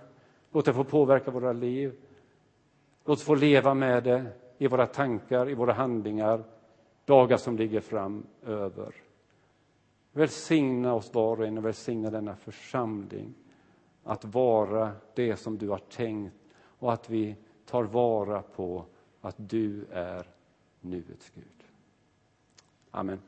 Låt 0.54 0.64
det 0.64 0.74
få 0.74 0.84
påverka 0.84 1.30
våra 1.30 1.52
liv. 1.52 1.94
Låt 3.04 3.18
oss 3.18 3.24
få 3.24 3.34
leva 3.34 3.74
med 3.74 4.04
det 4.04 4.26
i 4.58 4.66
våra 4.66 4.86
tankar, 4.86 5.50
i 5.50 5.54
våra 5.54 5.72
handlingar, 5.72 6.44
dagar 7.04 7.36
som 7.36 7.56
ligger 7.56 7.80
framöver. 7.80 8.94
Välsigna 10.12 10.94
oss 10.94 11.14
var 11.14 11.40
och 11.40 11.46
en 11.46 11.58
och 11.58 11.64
välsigna 11.64 12.10
denna 12.10 12.36
församling 12.36 13.34
att 14.04 14.24
vara 14.24 14.92
det 15.14 15.36
som 15.36 15.58
du 15.58 15.68
har 15.68 15.78
tänkt 15.78 16.34
och 16.78 16.92
att 16.92 17.10
vi 17.10 17.36
tar 17.66 17.82
vara 17.82 18.42
på 18.42 18.84
att 19.20 19.36
du 19.36 19.86
är 19.90 20.26
nuets 20.80 21.30
Gud. 21.34 21.64
Amen. 22.90 23.18